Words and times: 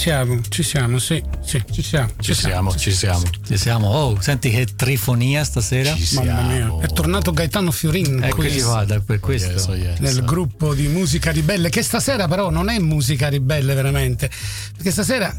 Ci 0.00 0.06
siamo, 0.06 0.40
ci 0.48 0.62
siamo, 0.62 0.98
sì, 0.98 1.22
sì 1.42 1.62
ci 1.70 1.82
siamo. 1.82 2.08
Ci, 2.18 2.34
ci 2.34 2.40
siamo, 2.40 2.74
ci 2.74 2.90
siamo. 2.90 3.22
Ci 3.46 3.58
siamo. 3.58 3.88
Oh, 3.88 4.18
senti 4.18 4.48
che 4.48 4.66
trifonia 4.74 5.44
stasera. 5.44 5.94
Ci 5.94 6.14
Mamma 6.14 6.40
mia, 6.40 6.74
è 6.80 6.86
tornato 6.86 7.32
Gaetano 7.32 7.70
Fiorin 7.70 8.22
ecco 8.22 8.36
qui 8.36 8.62
guarda, 8.62 8.98
per 9.00 9.20
questo. 9.20 9.50
Yes, 9.50 9.66
oh 9.66 9.74
yes. 9.74 9.98
Nel 9.98 10.24
gruppo 10.24 10.72
di 10.72 10.88
musica 10.88 11.30
ribelle, 11.30 11.68
che 11.68 11.82
stasera 11.82 12.26
però 12.28 12.48
non 12.48 12.70
è 12.70 12.78
musica 12.78 13.28
ribelle 13.28 13.74
veramente, 13.74 14.30
perché 14.74 14.90
stasera 14.90 15.38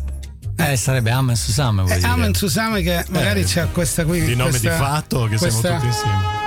eh, 0.58 0.78
sarebbe 0.78 1.10
Amen 1.10 1.36
Susame. 1.36 1.84
Eh, 1.96 2.04
Amen 2.04 2.36
Susame 2.36 2.84
che 2.84 3.04
magari 3.10 3.42
eh, 3.42 3.46
c'è 3.46 3.72
questa 3.72 4.06
qui. 4.06 4.22
Di 4.22 4.36
nome 4.36 4.52
questa, 4.52 4.70
di 4.70 4.76
fatto 4.76 5.24
che 5.24 5.38
questa, 5.38 5.60
siamo 5.60 5.76
tutti 5.78 5.88
insieme. 5.88 6.41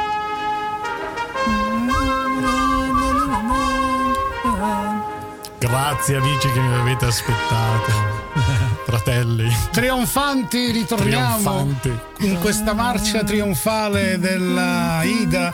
Grazie 5.74 6.18
amici 6.18 6.48
che 6.52 6.60
mi 6.60 6.72
avete 6.72 7.06
aspettato. 7.06 7.90
Fratelli. 8.86 9.52
Trionfanti, 9.72 10.70
ritorniamo 10.70 11.36
Trionfanti. 11.40 11.98
in 12.18 12.38
questa 12.38 12.74
marcia 12.74 13.24
trionfale 13.24 14.20
della 14.20 15.02
Ida 15.02 15.52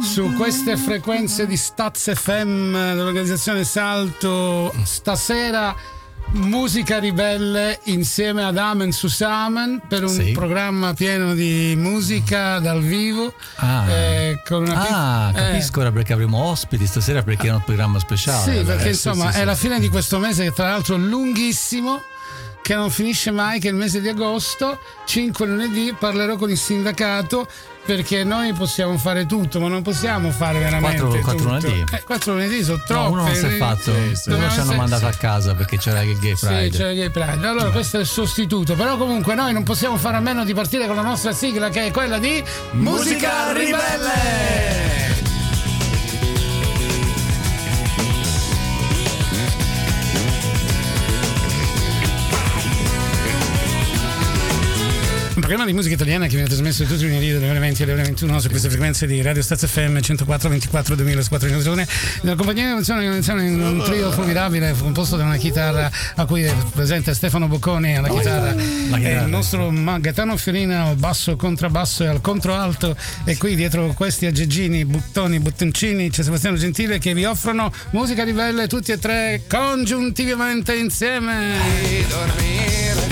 su 0.00 0.32
queste 0.34 0.76
frequenze 0.76 1.48
di 1.48 1.56
Staz 1.56 2.14
FM 2.14 2.74
dell'organizzazione 2.74 3.64
Salto 3.64 4.72
stasera 4.84 5.74
Musica 6.34 6.98
ribelle 6.98 7.78
insieme 7.84 8.42
ad 8.42 8.58
Amen 8.58 8.90
Susamen 8.90 9.80
per 9.86 10.02
un 10.02 10.08
sì. 10.08 10.32
programma 10.32 10.92
pieno 10.92 11.32
di 11.32 11.74
musica 11.76 12.58
dal 12.58 12.82
vivo. 12.82 13.32
Ah, 13.56 13.88
eh, 13.88 14.40
ah 14.42 15.30
pic- 15.32 15.40
capisco 15.40 15.80
ora 15.80 15.92
perché 15.92 16.12
avremo 16.12 16.38
ospiti 16.38 16.86
stasera 16.86 17.22
perché 17.22 17.46
è 17.46 17.52
un 17.52 17.62
programma 17.62 18.00
speciale. 18.00 18.58
Sì, 18.58 18.64
perché 18.64 18.86
eh, 18.86 18.88
insomma 18.88 19.26
sì, 19.26 19.34
sì, 19.34 19.40
è 19.42 19.44
la 19.44 19.54
fine 19.54 19.78
di 19.78 19.88
questo 19.88 20.18
mese 20.18 20.42
che 20.42 20.52
tra 20.52 20.70
l'altro 20.70 20.96
è 20.96 20.98
lunghissimo 20.98 22.02
che 22.62 22.74
non 22.74 22.90
finisce 22.90 23.30
mai, 23.30 23.60
che 23.60 23.68
è 23.68 23.70
il 23.70 23.76
mese 23.76 24.00
di 24.00 24.08
agosto, 24.08 24.80
5 25.04 25.46
lunedì 25.46 25.94
parlerò 25.96 26.36
con 26.36 26.50
il 26.50 26.58
sindacato 26.58 27.46
perché 27.84 28.24
noi 28.24 28.52
possiamo 28.52 28.96
fare 28.96 29.26
tutto, 29.26 29.60
ma 29.60 29.68
non 29.68 29.82
possiamo 29.82 30.30
fare 30.30 30.58
veramente 30.58 31.00
4, 31.00 31.20
4 31.20 31.44
lunedì. 31.44 31.84
Eh, 31.92 32.02
4 32.02 32.32
lunedì 32.32 32.62
sono 32.62 32.82
troppo. 32.86 33.02
No, 33.02 33.10
uno 33.10 33.24
non 33.24 33.34
si 33.34 33.46
è 33.46 33.56
fatto, 33.56 33.92
sì, 33.92 34.14
sì. 34.14 34.30
uno 34.30 34.50
ci 34.50 34.60
hanno 34.60 34.74
mandato 34.74 35.06
a 35.06 35.12
casa 35.12 35.54
perché 35.54 35.76
c'era 35.76 36.02
il 36.02 36.18
Gay 36.18 36.34
Pride. 36.34 36.70
Sì, 36.70 36.76
c'era 36.76 36.90
il 36.90 36.96
Gay 36.96 37.10
Pride. 37.10 37.46
Allora, 37.46 37.70
questo 37.70 37.98
è 37.98 38.00
il 38.00 38.06
sostituto, 38.06 38.74
però 38.74 38.96
comunque 38.96 39.34
noi 39.34 39.52
non 39.52 39.62
possiamo 39.62 39.96
fare 39.96 40.16
a 40.16 40.20
meno 40.20 40.44
di 40.44 40.54
partire 40.54 40.86
con 40.86 40.96
la 40.96 41.02
nostra 41.02 41.32
sigla 41.32 41.68
che 41.68 41.86
è 41.86 41.90
quella 41.90 42.18
di 42.18 42.42
Musica 42.72 43.52
Ribelle. 43.52 45.03
Programma 55.44 55.66
di 55.66 55.74
musica 55.74 55.94
italiana 55.94 56.24
che 56.24 56.36
viene 56.36 56.46
trasmesso 56.46 56.84
tutti 56.84 57.04
i 57.04 57.06
lunedì 57.06 57.30
dalle 57.30 57.50
ore 57.50 57.58
20 57.58 57.82
alle 57.82 57.92
ore 57.92 58.02
21 58.04 58.40
su 58.40 58.48
queste 58.48 58.70
frequenze 58.70 59.06
di 59.06 59.20
Radio 59.20 59.42
Stazio 59.42 59.68
FM 59.68 60.00
104 60.00 60.48
24 60.48 60.94
2004 60.94 61.48
in 61.48 61.60
giorni. 61.60 61.86
Nella 62.22 62.34
compagnia 62.34 62.64
di 62.64 62.70
emozione 62.70 63.46
in 63.46 63.60
un 63.60 63.82
trio 63.84 64.10
formidabile 64.10 64.72
composto 64.72 65.16
da 65.16 65.24
una 65.24 65.36
chitarra 65.36 65.90
a 66.14 66.24
cui 66.24 66.44
è 66.44 66.54
presente 66.72 67.12
Stefano 67.12 67.46
Bocconi 67.46 67.94
alla 67.94 68.08
chitarra, 68.08 68.54
e 68.54 69.12
il 69.12 69.26
nostro 69.28 69.70
Gaetano 69.70 70.38
Fiorina 70.38 70.84
al 70.84 70.96
basso, 70.96 71.36
contrabbasso 71.36 72.04
e 72.04 72.06
al 72.06 72.22
controalto 72.22 72.96
e 73.24 73.36
qui 73.36 73.54
dietro 73.54 73.88
questi 73.88 74.24
aggeggini, 74.24 74.86
buttoni, 74.86 75.40
buttoncini 75.40 76.08
c'è 76.08 76.22
Sebastiano 76.22 76.56
Gentile 76.56 76.98
che 76.98 77.12
vi 77.12 77.26
offrono 77.26 77.70
musica 77.90 78.24
ribelle 78.24 78.66
tutti 78.66 78.92
e 78.92 78.98
tre 78.98 79.42
congiuntivamente 79.46 80.74
insieme. 80.74 81.58
Di 81.82 82.06
dormire, 82.06 83.08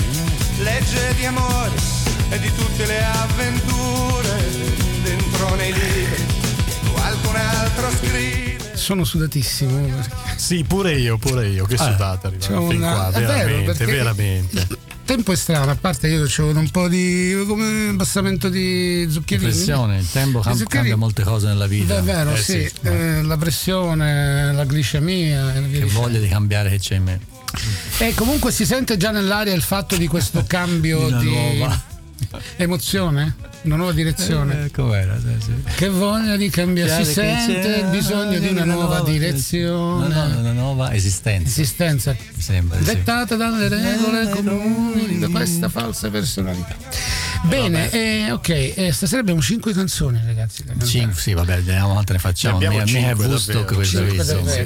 legge 0.57 1.13
di 1.15 1.25
amore 1.25 2.02
e 2.33 2.39
di 2.39 2.51
tutte 2.55 2.85
le 2.87 3.03
avventure 3.03 4.43
dentro 5.03 5.53
nei 5.55 5.71
libri. 5.71 6.23
Qualcun 6.91 7.35
altro 7.35 7.89
scrive. 7.91 8.75
Sono 8.75 9.03
sudatissimo 9.03 9.79
perché... 9.85 10.09
sì 10.35 10.63
pure 10.63 10.93
io 10.93 11.17
pure 11.17 11.47
io 11.47 11.65
che 11.65 11.75
ah, 11.75 11.91
sudata 11.91 12.27
arrivare 12.27 12.67
fin 12.67 12.81
una... 12.81 12.93
qua 12.93 13.11
veramente 13.11 13.85
vero, 13.85 13.91
veramente 13.91 14.67
il 14.69 14.77
tempo 15.05 15.31
è 15.31 15.35
strano 15.37 15.71
a 15.71 15.75
parte 15.75 16.09
io 16.09 16.23
ho 16.23 16.47
un 16.49 16.69
po' 16.69 16.89
di 16.89 17.43
come 17.47 17.89
abbassamento 17.89 18.49
di 18.49 19.07
zuccherini. 19.09 19.51
Pressione 19.51 19.99
il 19.99 20.09
tempo 20.09 20.39
cambia, 20.39 20.65
cambia 20.65 20.95
molte 20.97 21.23
cose 21.23 21.47
nella 21.47 21.67
vita. 21.67 21.97
È 21.97 22.01
vero 22.01 22.33
eh, 22.33 22.37
sì, 22.37 22.67
sì. 22.67 22.87
eh, 22.87 23.21
la 23.21 23.37
pressione 23.37 24.51
la 24.51 24.65
glicemia 24.65 25.53
che 25.71 25.85
voglia 25.85 26.19
di 26.19 26.27
cambiare 26.27 26.69
che 26.71 26.79
c'è 26.79 26.95
in 26.95 27.03
me. 27.03 27.19
E 27.99 28.13
comunque 28.15 28.51
si 28.51 28.65
sente 28.65 28.97
già 28.97 29.11
nell'aria 29.11 29.53
il 29.53 29.61
fatto 29.61 29.95
di 29.95 30.07
questo 30.07 30.43
cambio 30.47 31.09
di, 31.09 31.29
di 31.29 31.92
Emozione? 32.57 33.35
Una 33.63 33.77
nuova 33.77 33.93
direzione? 33.93 34.65
Eh, 34.65 34.71
com'era? 34.71 35.17
Sì, 35.17 35.35
sì. 35.39 35.53
Che 35.75 35.87
voglia 35.87 36.35
di 36.35 36.49
cambiare, 36.49 37.05
si 37.05 37.13
sente 37.13 37.79
il 37.81 37.85
bisogno 37.87 38.37
di 38.37 38.47
una, 38.49 38.65
nuova, 38.65 38.97
nuova 38.97 39.09
direzione. 39.09 40.13
No, 40.13 40.27
no, 40.27 40.39
una 40.39 40.51
nuova 40.51 40.93
esistenza. 40.93 41.49
Esistenza. 41.49 42.15
Sembra, 42.37 42.77
Dettata 42.79 43.35
sì. 43.35 43.37
dalle 43.37 43.69
regole 43.69 44.29
comuni 44.29 45.17
da 45.17 45.29
questa 45.29 45.69
falsa 45.69 46.09
personalità. 46.09 46.75
Bene, 47.43 47.89
eh, 47.91 48.31
ok, 48.31 48.49
eh, 48.49 48.91
stasera 48.93 49.21
abbiamo 49.21 49.41
cinque 49.41 49.73
canzoni, 49.73 50.19
ragazzi. 50.25 50.63
Cinque, 50.85 51.19
sì, 51.19 51.33
vabbè, 51.33 51.55
vediamo 51.55 51.93
quante 51.93 52.13
ne 52.13 52.19
facciamo. 52.19 52.57
Ne 52.57 52.65
abbiamo 52.65 52.83
mi, 52.83 52.89
cinque, 52.89 53.25
Woodstock 53.25 53.85
sì, 53.85 53.97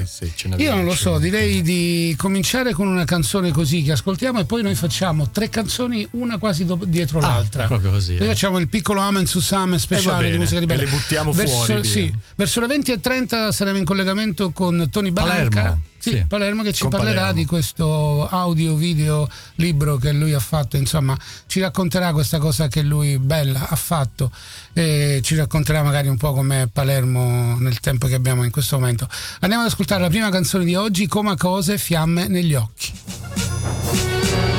sì, 0.05 0.31
sì, 0.35 0.53
Io 0.57 0.75
non 0.75 0.85
lo 0.85 0.95
so, 0.95 1.17
direi 1.17 1.61
di 1.61 2.13
cominciare 2.17 2.73
con 2.73 2.87
una 2.87 3.03
canzone 3.03 3.51
così 3.51 3.81
che 3.81 3.93
ascoltiamo 3.93 4.39
e 4.39 4.45
poi 4.45 4.61
noi 4.61 4.75
facciamo 4.75 5.29
tre 5.29 5.49
canzoni, 5.49 6.07
una 6.11 6.37
quasi 6.37 6.65
do- 6.65 6.79
dietro 6.85 7.19
ah, 7.19 7.27
l'altra. 7.27 7.65
Proprio 7.65 7.91
così. 7.91 8.15
Noi 8.17 8.27
eh. 8.27 8.31
facciamo 8.31 8.59
il 8.59 8.67
piccolo 8.67 8.86
Amen 8.95 9.25
su 9.25 9.39
Same 9.39 9.79
speciale 9.79 10.27
eh, 10.27 10.31
di 10.31 10.37
musica 10.37 10.59
di 10.59 10.65
bella. 10.65 10.81
E 10.81 10.85
le 10.85 10.91
buttiamo 10.91 11.31
verso, 11.31 11.63
fuori. 11.63 11.83
Sì, 11.83 12.13
verso 12.35 12.59
le 12.61 12.67
20.30 12.67 13.51
saremo 13.51 13.77
in 13.77 13.85
collegamento 13.85 14.51
con 14.51 14.87
Tony 14.89 15.11
Balanca. 15.11 15.61
Palermo. 15.61 15.81
Sì, 15.99 16.11
sì, 16.11 16.25
Palermo 16.25 16.63
che 16.63 16.73
ci 16.73 16.83
Con 16.83 16.91
parlerà 16.91 17.21
Palermo. 17.21 17.39
di 17.39 17.45
questo 17.45 18.27
audio 18.29 18.75
video 18.75 19.27
libro 19.55 19.97
che 19.97 20.11
lui 20.13 20.33
ha 20.33 20.39
fatto, 20.39 20.77
insomma 20.77 21.17
ci 21.47 21.59
racconterà 21.59 22.13
questa 22.13 22.37
cosa 22.37 22.67
che 22.67 22.81
lui 22.81 23.17
bella 23.17 23.67
ha 23.67 23.75
fatto 23.75 24.31
e 24.73 25.19
ci 25.23 25.35
racconterà 25.35 25.81
magari 25.83 26.07
un 26.07 26.17
po' 26.17 26.33
com'è 26.33 26.67
Palermo 26.71 27.57
nel 27.59 27.79
tempo 27.79 28.07
che 28.07 28.15
abbiamo 28.15 28.43
in 28.43 28.51
questo 28.51 28.77
momento. 28.79 29.09
Andiamo 29.39 29.63
ad 29.63 29.69
ascoltare 29.69 30.01
la 30.01 30.09
prima 30.09 30.29
canzone 30.29 30.65
di 30.65 30.75
oggi, 30.75 31.07
Coma 31.07 31.35
Cose, 31.35 31.77
Fiamme 31.77 32.27
negli 32.27 32.53
occhi. 32.53 32.93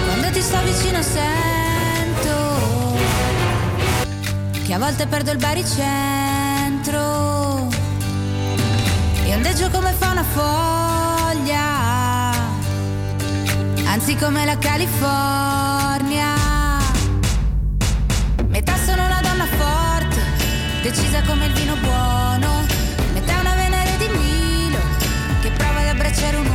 Quando 0.06 0.31
ti 0.33 0.43
sto 0.43 0.61
vicino 0.65 1.03
sento 1.03 1.48
che 4.69 4.75
a 4.75 4.79
volte 4.79 5.06
perdo 5.06 5.31
il 5.31 5.39
baricentro 5.39 7.01
e 9.25 9.34
ondeggio 9.34 9.71
come 9.71 9.93
fa 9.93 10.11
una 10.11 10.23
foglia 10.23 11.67
anzi 13.87 14.15
come 14.17 14.45
la 14.45 14.59
California. 14.59 16.34
Metà 18.49 18.77
sono 18.84 19.06
una 19.06 19.21
donna 19.23 19.47
forte, 19.47 20.21
decisa 20.83 21.23
come 21.23 21.47
il 21.47 21.55
vino 21.55 21.75
buono, 21.77 22.67
metà 23.15 23.41
una 23.41 23.55
venere 23.55 23.97
di 23.97 24.09
Milo, 24.19 24.81
che 25.41 25.50
prova 25.50 25.81
ad 25.81 25.87
abbracciare 25.87 26.37
un 26.37 26.48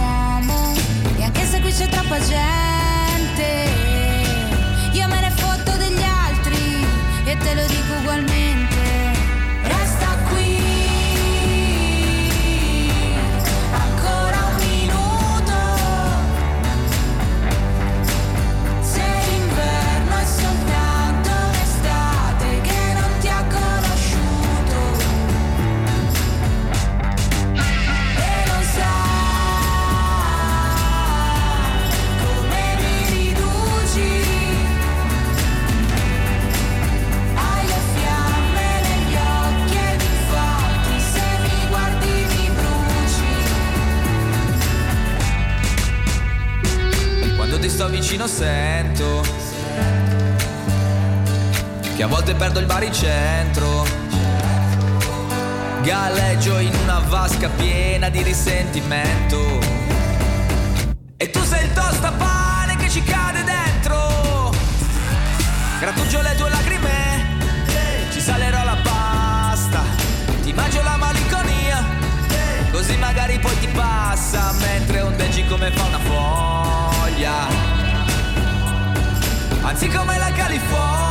vicino 48.13 48.27
sento 48.27 49.21
che 51.95 52.03
a 52.03 52.07
volte 52.07 52.35
perdo 52.35 52.59
il 52.59 52.67
baricentro. 52.67 53.85
Galleggio 55.81 56.59
in 56.59 56.73
una 56.83 56.99
vasca 56.99 57.49
piena 57.49 58.09
di 58.09 58.21
risentimento. 58.21 59.59
E 61.17 61.29
tu 61.31 61.41
sei 61.43 61.65
il 61.65 61.71
siccome 79.83 80.17
la 80.17 80.31
California. 80.31 81.02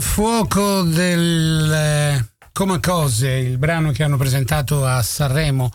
Fuoco 0.00 0.82
del 0.82 1.72
eh, 1.72 2.26
Come 2.52 2.80
Cose, 2.80 3.30
il 3.30 3.58
brano 3.58 3.92
che 3.92 4.02
hanno 4.02 4.16
presentato 4.16 4.86
a 4.86 5.02
Sanremo 5.02 5.72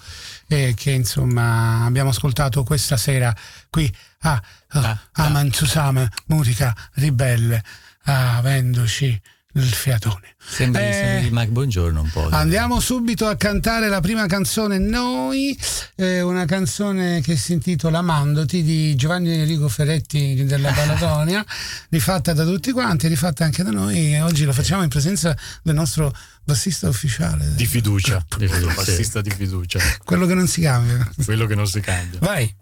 e 0.48 0.74
che 0.76 0.92
insomma 0.92 1.86
abbiamo 1.86 2.10
ascoltato 2.10 2.64
questa 2.64 2.98
sera 2.98 3.36
qui 3.70 3.94
a, 4.22 4.32
a, 4.34 4.42
ah, 4.68 4.90
a 4.90 5.26
ah. 5.26 5.30
Manzusame, 5.30 6.10
musica 6.28 6.76
ribelle, 6.94 7.64
avendoci 8.04 9.20
il 9.54 9.64
fiatone. 9.64 10.36
Sembri, 10.38 10.82
eh, 10.82 10.94
sembri 10.94 11.30
di 11.30 11.36
Mike 11.36 11.52
Buongiorno 11.52 12.02
un 12.02 12.10
po'. 12.10 12.30
Andiamo 12.30 12.80
subito 12.80 13.28
a 13.28 13.36
cantare 13.36 13.90
la 13.90 14.00
prima 14.00 14.26
canzone 14.26 14.78
Noi, 14.78 15.58
eh, 15.96 16.22
una 16.22 16.46
canzone 16.46 17.22
che 17.22 17.36
si 17.36 17.54
intitola 17.54 18.02
Mandoti 18.02 18.64
di 18.64 18.96
Giovanni 18.96 19.34
Enrico 19.34 19.68
Ferretti 19.68 20.44
della 20.46 20.72
Balatonia, 20.74 21.46
rifatta 21.90 22.34
da 22.34 22.46
tutti 22.46 22.72
quanti, 22.72 23.08
rifatta 23.08 23.44
anche 23.44 23.64
da 23.64 23.72
noi 23.72 24.14
e 24.14 24.22
oggi 24.22 24.46
la 24.46 24.54
facciamo 24.54 24.84
in 24.84 24.90
presenza 24.90 25.36
del 25.62 25.76
nostro 25.76 26.16
bassista 26.44 26.88
ufficiale. 26.88 27.54
Di 27.56 27.66
fiducia, 27.66 28.26
di 28.38 28.48
fiducia. 28.48 28.74
bassista 28.74 29.22
di 29.22 29.32
fiducia. 29.32 29.80
Quello 30.04 30.26
che 30.26 30.34
non 30.34 30.48
si 30.48 30.62
cambia. 30.62 31.10
Quello 31.24 31.46
che 31.46 31.56
non 31.56 31.68
si 31.68 31.80
cambia. 31.82 32.20
Vai. 32.20 32.56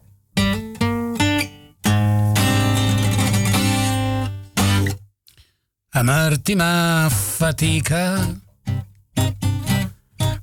Amarti 5.92 6.54
ma 6.54 7.08
fatica. 7.10 8.24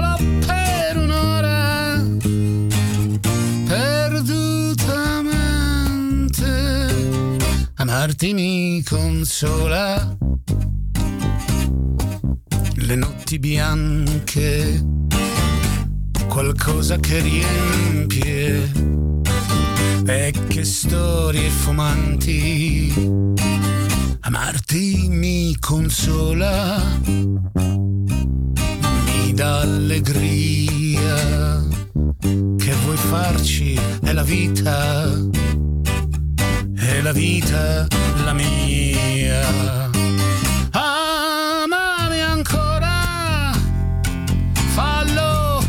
amarti 8.04 8.34
mi 8.34 8.84
consola. 8.84 10.18
Le 12.76 12.96
notti 12.96 13.40
bianche, 13.40 14.86
qualcosa 16.28 16.98
che 16.98 17.22
riempie 17.22 18.72
vecchie 20.02 20.66
storie 20.66 21.48
fumanti. 21.48 22.94
Amarti 24.20 25.08
mi 25.08 25.56
consola, 25.58 26.84
mi 29.06 29.34
dà 29.34 29.62
allegria. 29.62 31.66
Che 32.20 32.74
vuoi 32.84 32.98
farci? 32.98 33.80
È 34.02 34.12
la 34.12 34.24
vita 34.24 35.53
e 36.86 37.02
la 37.02 37.12
vita 37.12 37.88
la 38.24 38.34
mia. 38.34 39.42
Amami 40.72 42.22
ancora, 42.22 43.52
fallo 44.74 45.64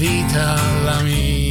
vita 0.00 0.56
la 0.82 1.02
mia 1.02 1.49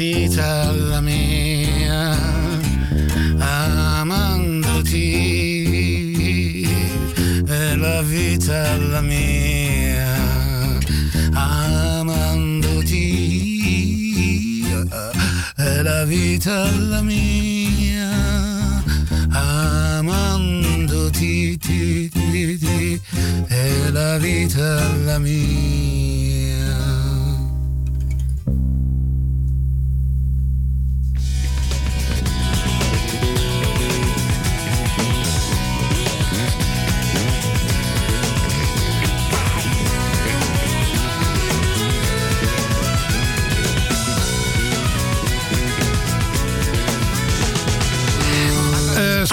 vita 0.00 0.72
la 0.72 1.02
mia, 1.02 2.16
amandoti, 3.36 4.96
è 7.46 7.74
la 7.76 8.00
vita 8.00 8.78
la 8.78 9.02
mia, 9.02 10.16
amandoti, 11.34 12.24
è 15.56 15.82
la 15.82 16.04
vita 16.06 16.70
la 16.78 17.02
mia, 17.02 18.08
amandoti, 19.98 20.48
ti, 21.58 22.08
ti, 22.08 22.56
ti, 22.58 22.98
è 23.48 23.90
la 23.90 24.16
vita 24.16 24.96
la 25.04 25.18
mia. 25.18 26.19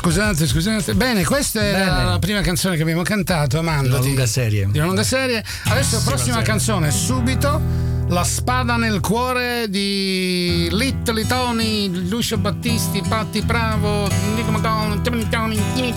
scusate, 0.08 0.48
scusate. 0.48 0.94
Bene, 0.96 1.26
questa 1.26 1.60
Bene. 1.60 1.78
era 1.78 2.04
la 2.04 2.20
prima 2.20 2.40
canzone 2.40 2.78
che 2.78 2.82
abbiamo 2.82 3.02
cantato, 3.02 3.60
Amando. 3.60 3.98
Una 3.98 4.06
lunga 4.06 4.26
serie. 4.26 4.68
Di 4.72 4.78
una 4.78 4.88
lunga 4.88 5.04
serie. 5.04 5.44
Adesso 5.66 6.02
prossima 6.04 6.42
canzone, 6.42 6.92
subito. 6.92 7.86
La 8.10 8.24
spada 8.24 8.78
nel 8.78 9.02
cuore 9.02 9.70
di 9.70 10.70
Little 10.72 11.28
Tony, 11.28 12.08
Lucio 12.08 12.38
Battisti, 12.38 13.04
Patti 13.06 13.42
Bravo, 13.42 14.08
Nico 14.34 14.50
Madonna, 14.50 14.98
Tony 15.02 15.28
Tony. 15.28 15.60
E 15.76 15.94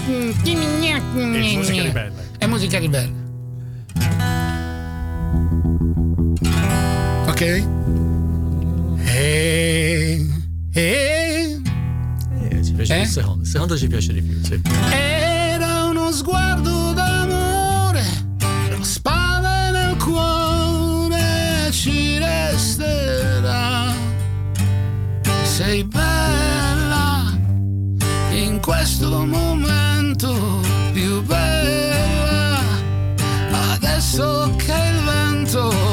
musica 1.55 1.83
ribelle. 1.83 2.31
è 2.37 2.47
musica 2.47 2.79
ribelle. 2.81 3.29
Ok? 7.29 7.41
E. 9.05 10.27
E. 10.73 11.61
Eh, 12.51 12.65
ci 12.65 12.73
piace 12.73 12.97
eh? 12.97 13.01
il 13.03 13.07
secondo 13.07 13.40
secondo 13.51 13.77
ci 13.77 13.89
piace 13.89 14.13
di 14.13 14.23
più, 14.23 14.41
sì. 14.45 14.61
Era 14.93 15.87
uno 15.87 16.13
sguardo 16.13 16.93
d'amore, 16.93 18.05
la 18.39 18.83
spada 18.83 19.71
nel 19.73 19.97
cuore 19.97 21.69
ci 21.73 22.17
resterà. 22.19 23.93
Sei 25.43 25.83
bella 25.83 27.37
in 28.31 28.61
questo 28.61 29.27
momento 29.27 30.61
più 30.93 31.21
bella 31.23 32.61
adesso 33.73 34.55
che 34.57 34.73
il 34.73 35.05
vento 35.05 35.90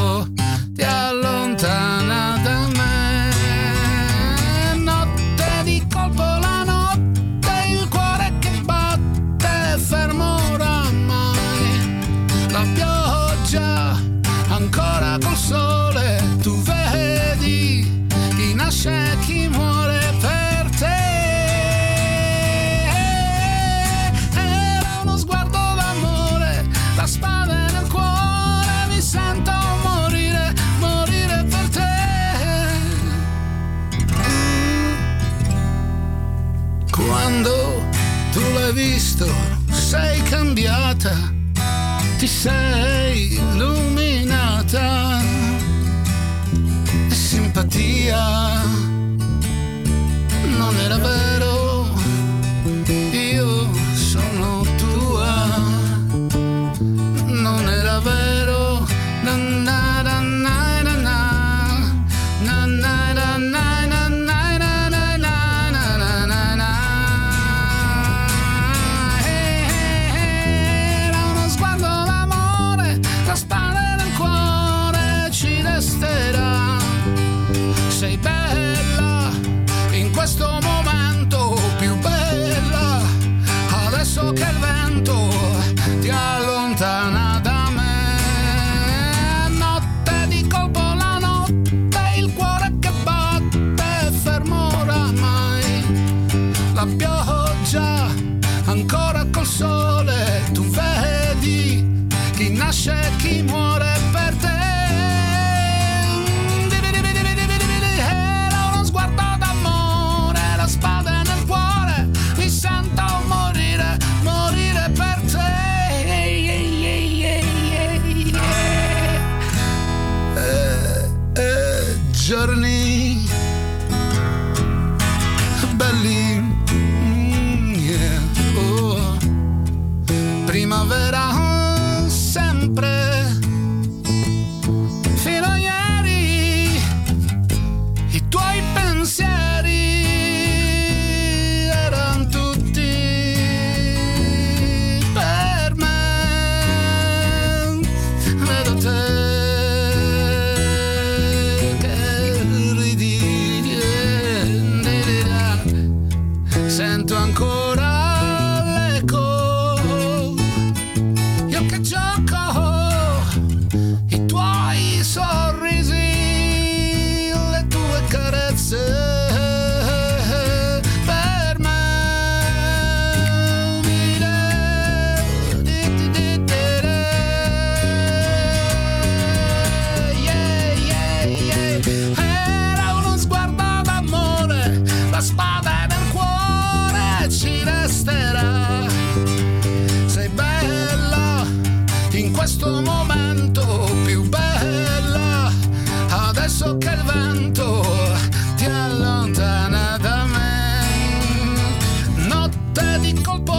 time. 42.48 42.97
pioggia, 96.96 98.08
ancora 98.66 99.26
col 99.32 99.46
sole, 99.46 100.44
tu 100.54 100.64
vedi 100.64 102.08
chi 102.36 102.50
nasce 102.50 102.92
e 102.92 103.16
chi 103.18 103.42
muore. 103.42 103.87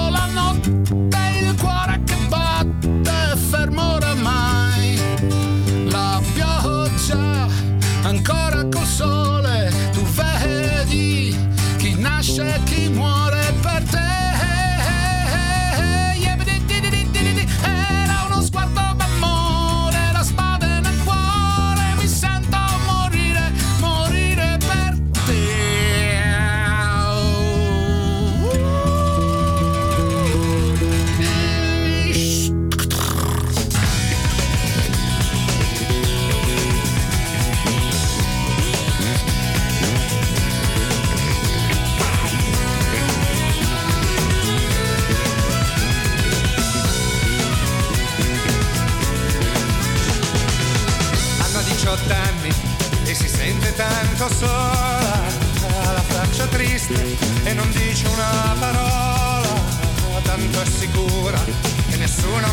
all 0.09 0.17
I 0.17 0.33
know. 0.33 0.38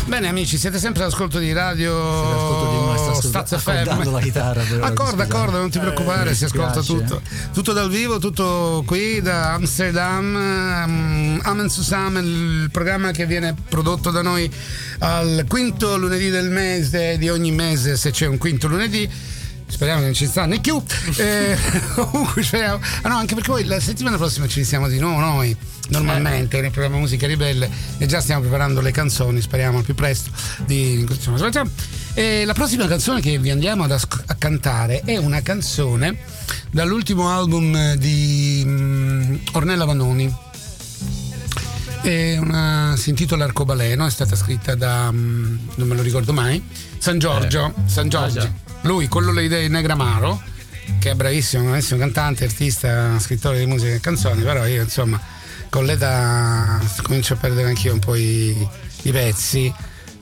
Bene 0.06 0.28
amici, 0.28 0.56
siete 0.56 0.78
sempre 0.78 1.02
all'ascolto 1.02 1.40
di 1.40 1.52
radio 1.52 3.12
Stazza 3.20 3.58
FM. 3.58 4.08
la 4.12 4.20
chitarra 4.20 4.62
però. 4.68 4.84
Accorda, 4.84 5.24
accorda, 5.24 5.58
non 5.58 5.68
ti 5.68 5.80
preoccupare, 5.80 6.32
si 6.32 6.44
ascolta 6.44 6.80
tutto. 6.80 7.20
Tutto 7.52 7.72
dal 7.72 7.90
vivo, 7.90 8.18
tutto 8.18 8.84
qui 8.86 9.20
da 9.20 9.54
Amsterdam, 9.54 10.34
um, 10.86 11.40
Amen 11.42 11.68
Susam, 11.68 12.18
il 12.18 12.68
programma 12.70 13.10
che 13.10 13.26
viene 13.26 13.54
prodotto 13.68 14.12
da 14.12 14.22
noi 14.22 14.48
al 15.00 15.44
quinto 15.48 15.96
lunedì 15.96 16.30
del 16.30 16.50
mese, 16.50 17.18
di 17.18 17.28
ogni 17.28 17.50
mese 17.50 17.96
se 17.96 18.12
c'è 18.12 18.26
un 18.26 18.38
quinto 18.38 18.68
lunedì 18.68 19.10
Speriamo 19.68 20.00
che 20.00 20.06
non 20.06 20.14
ci 20.14 20.26
stanno 20.26 20.58
più. 20.60 20.80
Eh, 21.16 21.56
comunque, 21.94 22.42
speriamo. 22.42 22.80
Ah, 23.02 23.08
no, 23.08 23.16
anche 23.16 23.34
perché 23.34 23.50
poi 23.50 23.64
la 23.64 23.80
settimana 23.80 24.16
prossima 24.16 24.46
ci 24.46 24.64
siamo 24.64 24.88
di 24.88 24.98
nuovo 24.98 25.18
noi, 25.18 25.54
normalmente, 25.88 26.60
nel 26.60 26.70
programma 26.70 26.98
Musica 26.98 27.26
Ribelle, 27.26 27.68
e 27.98 28.06
già 28.06 28.20
stiamo 28.20 28.42
preparando 28.42 28.80
le 28.80 28.92
canzoni, 28.92 29.40
speriamo 29.40 29.78
al 29.78 29.84
più 29.84 29.94
presto. 29.94 30.30
Di, 30.64 31.06
e 32.14 32.44
la 32.46 32.54
prossima 32.54 32.86
canzone 32.86 33.20
che 33.20 33.38
vi 33.38 33.50
andiamo 33.50 33.84
ad 33.84 33.90
as- 33.90 34.06
a 34.26 34.34
cantare 34.36 35.02
è 35.04 35.18
una 35.18 35.42
canzone 35.42 36.16
dall'ultimo 36.70 37.28
album 37.28 37.94
di 37.94 38.62
um, 38.64 39.38
Ornella 39.52 39.84
Vanoni. 39.84 40.44
Una, 42.04 42.94
si 42.96 43.10
intitola 43.10 43.44
Arcobaleno, 43.44 44.06
è 44.06 44.10
stata 44.10 44.36
scritta 44.36 44.76
da, 44.76 45.08
um, 45.10 45.58
non 45.74 45.88
me 45.88 45.96
lo 45.96 46.02
ricordo 46.02 46.32
mai, 46.32 46.62
San 46.98 47.18
Giorgio. 47.18 47.74
Eh. 47.76 47.88
San 47.88 48.08
Giorgio. 48.08 48.65
Lui, 48.86 49.08
quello 49.08 49.32
le 49.32 49.42
idee 49.42 49.66
Negramaro, 49.66 50.40
che 51.00 51.10
è 51.10 51.14
bravissimo, 51.14 51.64
bravissimo 51.64 51.98
cantante, 51.98 52.44
artista, 52.44 53.18
scrittore 53.18 53.58
di 53.58 53.66
musica 53.66 53.94
e 53.94 54.00
canzoni, 54.00 54.42
però 54.42 54.64
io 54.64 54.82
insomma 54.82 55.20
con 55.68 55.84
l'età 55.84 56.80
comincio 57.02 57.34
a 57.34 57.36
perdere 57.36 57.68
anch'io 57.68 57.92
un 57.92 57.98
po' 57.98 58.14
i, 58.14 58.56
i 59.02 59.10
pezzi. 59.10 59.72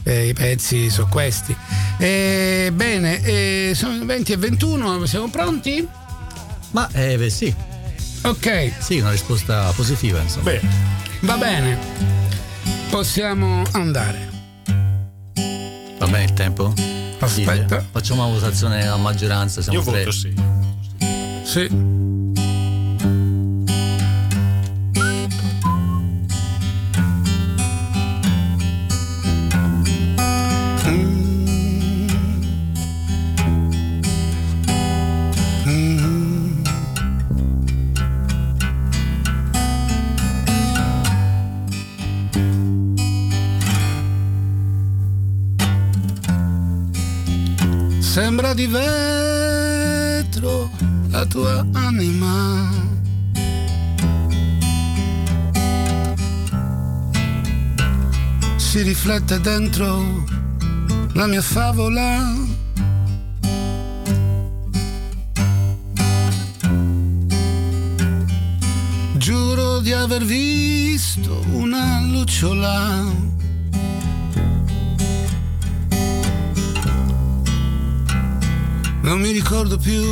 Eh, 0.06 0.28
I 0.28 0.32
pezzi 0.32 0.88
sono 0.90 1.08
questi. 1.08 1.54
Eh, 1.98 2.70
bene, 2.74 3.22
eh, 3.22 3.72
sono 3.74 4.04
20 4.04 4.32
e 4.32 4.36
21, 4.36 5.04
siamo 5.06 5.28
pronti? 5.28 5.86
Ma 6.70 6.88
eh, 6.92 7.16
beh, 7.18 7.30
sì. 7.30 7.54
Ok. 8.22 8.72
Sì, 8.78 8.98
una 8.98 9.10
risposta 9.10 9.70
positiva, 9.76 10.20
insomma. 10.20 10.50
Beh. 10.50 10.60
Va 11.20 11.36
bene. 11.36 11.78
Possiamo 12.88 13.62
andare. 13.72 14.30
Va 15.98 16.06
bene 16.06 16.24
il 16.24 16.32
tempo? 16.32 16.93
Aspetta. 17.24 17.84
Facciamo 17.90 18.24
una 18.26 18.34
votazione 18.38 18.86
a 18.86 18.96
maggioranza. 18.96 19.62
Siamo 19.62 19.78
Io 19.78 19.84
tre. 19.84 19.98
voto 20.04 20.10
sì. 20.12 20.34
Sì. 21.44 21.93
Di 48.54 48.66
vetro 48.66 50.70
la 51.08 51.26
tua 51.26 51.66
anima. 51.72 52.70
Si 58.56 58.82
riflette 58.82 59.40
dentro 59.40 60.24
la 61.14 61.26
mia 61.26 61.42
favola. 61.42 62.32
Giuro 69.16 69.80
di 69.80 69.92
aver 69.92 70.24
visto 70.24 71.42
una 71.50 72.00
lucciola 72.02 73.32
Non 79.04 79.20
mi 79.20 79.32
ricordo 79.32 79.76
più 79.76 80.02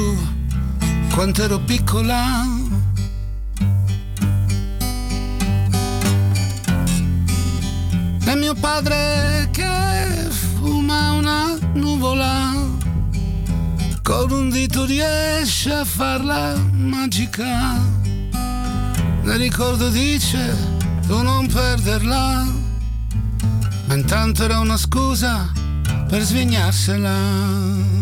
quanto 1.15 1.43
ero 1.43 1.59
piccola. 1.61 2.45
E 8.27 8.35
mio 8.37 8.53
padre 8.55 9.49
che 9.51 10.29
fuma 10.29 11.13
una 11.13 11.59
nuvola, 11.73 12.53
con 14.03 14.31
un 14.31 14.51
dito 14.51 14.85
riesce 14.85 15.73
a 15.73 15.87
farla 15.87 16.55
magica. 16.73 17.81
Ne 19.23 19.37
ricordo 19.39 19.89
dice, 19.89 20.55
tu 21.07 21.23
non 21.23 21.47
perderla, 21.47 22.47
ma 23.87 23.95
intanto 23.95 24.45
era 24.45 24.59
una 24.59 24.77
scusa 24.77 25.51
per 26.09 26.21
svignarsela. 26.21 28.02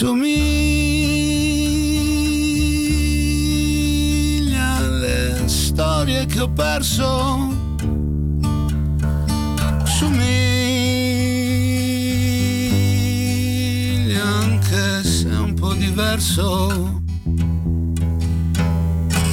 Somiglia 0.00 0.46
alle 4.76 5.42
storie 5.44 6.24
che 6.24 6.40
ho 6.40 6.48
perso. 6.48 7.54
Somiglia 9.84 10.24
anche 14.24 15.04
se 15.04 15.28
è 15.28 15.36
un 15.36 15.52
po' 15.52 15.74
diverso. 15.74 17.02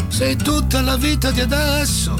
Sei 0.10 0.36
tutta 0.36 0.82
la 0.82 0.97
vita 0.97 1.32
di 1.32 1.39
adesso, 1.39 2.13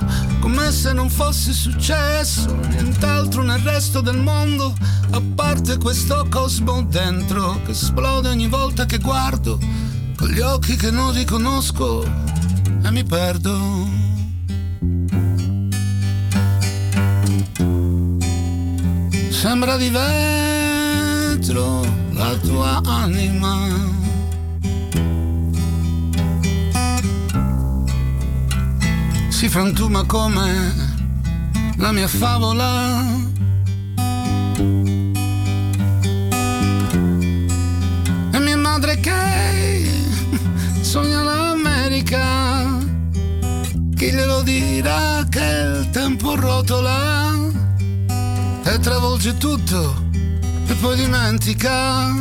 come 0.47 0.71
se 0.71 0.93
non 0.93 1.10
fosse 1.10 1.51
successo 1.51 2.55
nient'altro 2.69 3.43
nel 3.43 3.60
resto 3.60 3.99
del 3.99 4.15
mondo 4.15 4.73
a 5.12 5.21
parte 5.36 5.75
questo 5.75 6.25
cosmo 6.29 6.83
dentro 6.83 7.60
che 7.65 7.71
esplode 7.71 8.29
ogni 8.29 8.47
volta 8.47 8.86
che 8.86 8.99
guardo 8.99 9.60
con 10.15 10.29
gli 10.29 10.39
occhi 10.39 10.77
che 10.77 10.89
non 10.89 11.12
riconosco 11.12 12.01
e 12.81 12.91
mi 12.91 13.03
perdo. 13.03 13.89
Sembra 19.29 19.75
di 19.75 19.89
vetro 19.89 21.81
la 22.13 22.33
tua 22.38 22.81
anima. 22.86 24.07
Si 29.38 29.50
frantuma 29.50 30.04
come 30.04 30.73
la 31.78 31.91
mia 31.91 32.08
favola 32.08 33.26
madre 38.78 39.00
che 39.00 39.89
sogna 40.82 41.21
l'America. 41.23 42.78
Chi 43.95 44.12
glielo 44.12 44.41
dirà 44.43 45.26
che 45.30 45.39
il 45.39 45.89
tempo 45.89 46.36
rotola 46.36 47.34
e 48.63 48.80
travolge 48.80 49.36
tutto 49.38 50.10
e 50.67 50.73
poi 50.76 50.95
dimentica. 50.95 52.13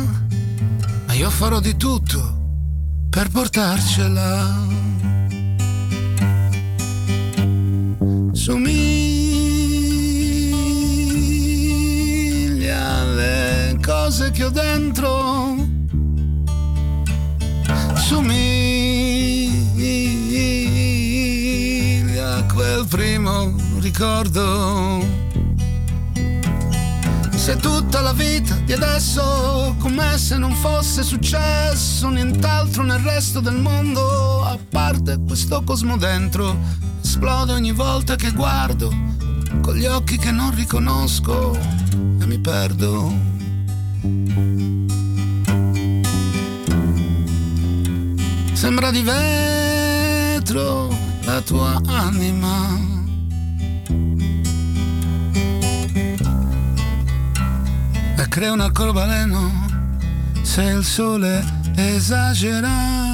Ma 1.05 1.13
io 1.13 1.29
farò 1.29 1.59
di 1.59 1.75
tutto 1.77 2.35
per 3.09 3.29
portarcela. 3.29 4.65
Somiglia 8.47 8.77
alle 13.01 13.77
cose 13.83 14.31
che 14.31 14.45
ho 14.45 14.49
dentro 14.49 15.67
somiglia 17.95 18.37
a 22.37 22.43
quel 22.45 22.85
primo 22.87 23.53
ricordo. 23.79 25.05
Se 27.35 27.57
tutta 27.57 27.99
la 27.99 28.13
vita 28.13 28.55
di 28.63 28.71
adesso, 28.71 29.75
come 29.77 30.17
se 30.17 30.37
non 30.37 30.53
fosse 30.53 31.03
successo 31.03 32.07
nient'altro 32.07 32.83
nel 32.83 32.99
resto 32.99 33.41
del 33.41 33.57
mondo, 33.57 34.45
a 34.45 34.57
parte 34.69 35.19
questo 35.27 35.61
cosmo 35.63 35.97
dentro, 35.97 36.85
esplode 37.17 37.53
ogni 37.53 37.71
volta 37.71 38.15
che 38.15 38.29
guardo, 38.31 38.93
con 39.61 39.73
gli 39.75 39.87
occhi 39.87 40.19
che 40.19 40.29
non 40.29 40.53
riconosco 40.53 41.57
e 42.19 42.25
mi 42.27 42.37
perdo. 42.37 43.11
Sembra 48.53 48.91
di 48.91 49.01
vetro 49.01 50.95
la 51.23 51.41
tua 51.41 51.81
anima. 51.87 52.85
E 58.15 58.27
crea 58.29 58.51
un 58.51 58.59
arcobaleno 58.59 59.65
se 60.43 60.61
il 60.61 60.83
sole 60.83 61.43
esagera. 61.75 63.06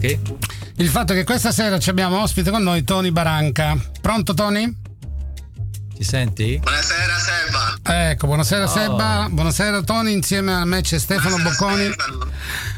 Che... 0.00 0.18
Il 0.76 0.88
fatto 0.88 1.12
che 1.12 1.24
questa 1.24 1.52
sera 1.52 1.78
ci 1.78 1.90
abbiamo 1.90 2.22
ospite 2.22 2.50
con 2.50 2.62
noi 2.62 2.82
Tony 2.84 3.10
Baranca. 3.10 3.76
Pronto 4.00 4.32
Tony? 4.32 4.74
Ci 5.94 6.02
senti? 6.02 6.58
Buonasera 6.58 7.18
Seba. 7.18 8.08
Ecco, 8.10 8.26
buonasera 8.26 8.64
oh. 8.64 8.68
Seba, 8.68 9.28
buonasera 9.30 9.82
Tony, 9.82 10.12
insieme 10.14 10.54
a 10.54 10.64
me 10.64 10.80
c'è 10.80 10.98
Stefano 10.98 11.36
buonasera, 11.36 11.66
Bocconi 11.66 11.94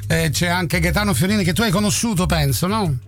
e 0.09 0.31
c'è 0.31 0.49
anche 0.49 0.81
Gaetano 0.81 1.15
Fiorini 1.15 1.45
che 1.45 1.53
tu 1.53 1.63
hai 1.63 1.71
conosciuto 1.71 2.27
penso, 2.27 2.67
no? 2.67 2.99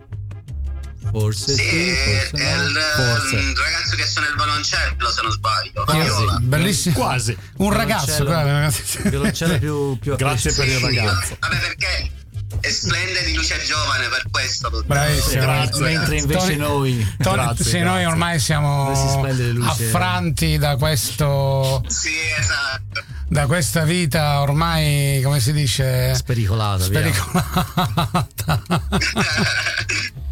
Forse 1.11 1.53
sì, 1.53 1.61
sì 1.61 1.93
forse, 1.93 2.43
è 2.43 2.55
no. 2.55 2.63
il, 2.63 2.77
forse. 2.95 3.35
il 3.35 3.55
ragazzo 3.55 3.95
che 3.95 4.05
suona 4.05 4.27
il 4.27 4.35
violoncello 4.35 5.11
se 5.11 5.21
non 5.21 5.31
sbaglio. 5.31 5.83
Quasi, 5.83 6.43
bellissimo. 6.43 6.95
Quasi. 6.95 7.37
Un 7.57 7.73
ragazzo, 7.73 8.23
il 8.23 9.09
violoncello 9.09 9.57
più, 9.59 9.97
più 9.99 10.15
Grazie 10.15 10.53
per 10.53 10.67
il 10.67 10.79
ragazzo. 10.79 11.37
Vabbè 11.39 11.57
perché 11.57 12.11
e 12.61 12.71
splende 12.71 13.23
di 13.23 13.33
luce 13.33 13.61
giovane 13.63 14.07
per 14.07 14.25
questo. 14.31 14.83
Bravissimo. 14.85 15.41
Grazie. 15.41 15.83
Mentre 15.83 16.17
invece 16.17 16.39
Tony, 16.39 16.55
noi, 16.57 17.15
Tony, 17.21 17.35
grazie, 17.35 17.63
se 17.63 17.79
grazie. 17.79 17.83
noi 17.83 18.05
ormai 18.05 18.39
siamo 18.39 18.91
affranti 19.63 20.57
da 20.57 20.75
questo. 20.77 21.83
Sì, 21.87 22.13
esatto. 22.37 23.03
Da 23.27 23.47
questa 23.47 23.83
vita 23.83 24.41
ormai, 24.41 25.21
come 25.23 25.39
si 25.39 25.51
dice? 25.51 26.13
Spericolata. 26.15 26.83
Spericolata. 26.83 28.61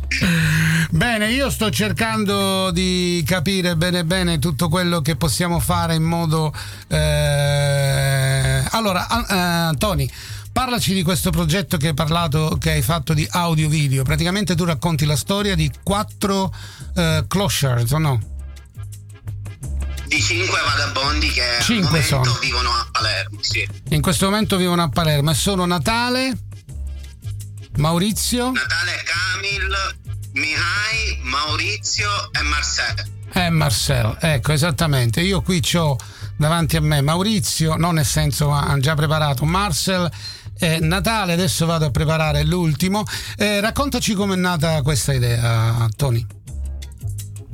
Bene, 0.91 1.31
io 1.31 1.49
sto 1.49 1.71
cercando 1.71 2.69
di 2.69 3.23
capire 3.25 3.75
bene 3.75 4.05
bene 4.05 4.37
tutto 4.37 4.69
quello 4.69 5.01
che 5.01 5.15
possiamo 5.15 5.59
fare 5.59 5.95
in 5.95 6.03
modo... 6.03 6.53
Eh... 6.87 8.63
Allora, 8.69 9.07
uh, 9.09 9.75
Tony, 9.77 10.09
parlaci 10.53 10.93
di 10.93 11.03
questo 11.03 11.31
progetto 11.31 11.75
che 11.77 11.89
hai 11.89 11.93
parlato, 11.93 12.57
che 12.59 12.71
hai 12.71 12.81
fatto 12.81 13.13
di 13.13 13.27
audio 13.31 13.67
video. 13.67 14.03
Praticamente 14.03 14.55
tu 14.55 14.63
racconti 14.63 15.03
la 15.03 15.17
storia 15.17 15.55
di 15.55 15.69
quattro 15.83 16.53
uh, 16.95 17.27
clochers, 17.27 17.91
o 17.91 17.97
no? 17.97 18.21
Di 20.05 20.21
cinque 20.21 20.59
vagabondi 20.61 21.27
che 21.29 21.57
cinque 21.61 22.03
sono. 22.03 22.37
vivono 22.39 22.69
a 22.69 22.87
Palermo, 22.91 23.39
sì. 23.41 23.67
In 23.89 24.01
questo 24.01 24.25
momento 24.25 24.57
vivono 24.57 24.83
a 24.83 24.89
Palermo 24.89 25.31
e 25.31 25.33
sono 25.33 25.65
Natale, 25.65 26.37
Maurizio. 27.77 28.51
Natale 28.51 29.03
Camil, 29.03 29.75
Mihai, 30.33 31.19
Maurizio 31.23 32.31
e 32.31 32.41
Marcel. 32.43 33.11
Eh, 33.33 33.49
Marcel, 33.49 34.15
ecco 34.21 34.51
esattamente. 34.51 35.19
Io 35.21 35.41
qui 35.41 35.59
ho 35.73 35.97
davanti 36.37 36.77
a 36.77 36.81
me 36.81 37.01
Maurizio, 37.01 37.75
non 37.75 37.95
nel 37.95 38.05
senso 38.05 38.53
ha 38.53 38.77
già 38.77 38.93
preparato 38.93 39.45
Marcel. 39.45 40.11
Eh, 40.59 40.79
Natale, 40.79 41.33
adesso 41.33 41.65
vado 41.65 41.85
a 41.85 41.91
preparare 41.91 42.43
l'ultimo. 42.43 43.03
Eh, 43.37 43.59
raccontaci 43.59 44.13
com'è 44.13 44.35
nata 44.35 44.81
questa 44.81 45.13
idea, 45.13 45.87
Tony. 45.95 46.25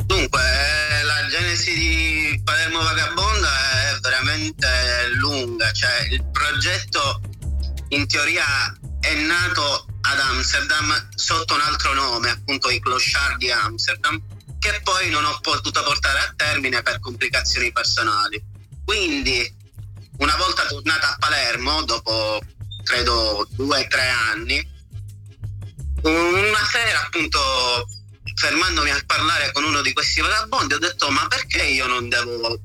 Dunque, 0.06 0.42
eh, 0.42 1.04
la 1.04 1.28
genesi 1.30 1.74
di 1.74 2.42
Palermo 2.44 2.82
Vagabonda 2.82 3.48
è 3.48 4.00
veramente 4.02 4.68
lunga, 5.16 5.72
cioè 5.72 6.08
il 6.10 6.26
progetto 6.32 7.22
in 7.90 8.08
teoria 8.08 8.44
è 9.00 9.14
nato 9.14 9.86
ad 10.02 10.20
Amsterdam 10.20 11.10
sotto 11.16 11.54
un 11.54 11.62
altro 11.62 11.94
nome, 11.94 12.32
appunto 12.32 12.70
i 12.70 12.80
Clochard 12.80 13.38
di 13.38 13.52
Amsterdam, 13.52 14.22
che 14.60 14.82
poi 14.84 15.10
non 15.10 15.26
ho 15.26 15.38
potuto 15.42 15.84
portare 15.84 16.20
a 16.20 16.34
termine 16.36 16.82
per 16.82 17.00
complicazioni 17.00 17.72
personali. 17.72 18.44
Quindi, 18.84 19.56
una 20.18 20.36
volta 20.36 20.66
tornata 20.66 21.14
a 21.14 21.18
Palermo, 21.20 21.84
dopo 21.84 22.42
credo 22.90 23.48
due 23.52 23.82
o 23.82 23.88
tre 23.88 24.10
anni, 24.10 24.68
una 26.02 26.66
sera 26.72 27.06
appunto 27.06 27.88
fermandomi 28.34 28.90
a 28.90 29.04
parlare 29.06 29.52
con 29.52 29.64
uno 29.64 29.82
di 29.82 29.94
questi 29.94 30.22
vagabondi 30.22 30.74
ho 30.74 30.80
detto 30.80 31.10
ma 31.12 31.28
perché 31.28 31.62
io 31.62 31.86
non 31.86 32.10
devo 32.10 32.60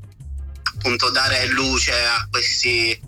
appunto 0.63 1.11
dare 1.11 1.47
luce 1.49 1.93
a 1.93 2.27
questi 2.31 2.99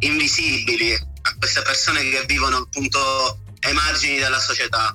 invisibili, 0.00 0.94
a 0.94 1.34
queste 1.36 1.62
persone 1.62 2.08
che 2.10 2.24
vivono 2.26 2.58
appunto 2.58 3.40
ai 3.60 3.72
margini 3.72 4.18
della 4.18 4.40
società. 4.40 4.94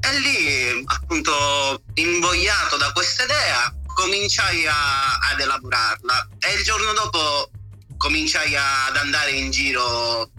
E 0.00 0.18
lì, 0.20 0.82
appunto, 0.84 1.82
invogliato 1.94 2.76
da 2.76 2.92
questa 2.92 3.24
idea, 3.24 3.72
cominciai 3.86 4.66
a, 4.66 5.18
ad 5.18 5.40
elaborarla 5.40 6.28
e 6.38 6.54
il 6.54 6.64
giorno 6.64 6.92
dopo 6.92 7.50
cominciai 7.96 8.54
ad 8.56 8.96
andare 8.96 9.32
in 9.32 9.50
giro 9.50 10.30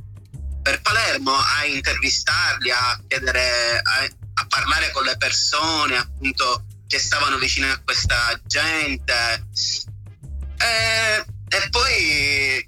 per 0.61 0.81
Palermo 0.81 1.33
a 1.33 1.65
intervistarli, 1.65 2.71
a 2.71 2.99
chiedere, 3.07 3.81
a, 3.81 4.07
a 4.33 4.45
parlare 4.47 4.91
con 4.91 5.03
le 5.03 5.17
persone, 5.17 5.97
appunto, 5.97 6.65
che 6.87 6.99
stavano 6.99 7.37
vicine 7.37 7.71
a 7.71 7.81
questa 7.83 8.39
gente. 8.45 9.47
E, 10.57 11.25
e 11.47 11.69
poi 11.69 12.67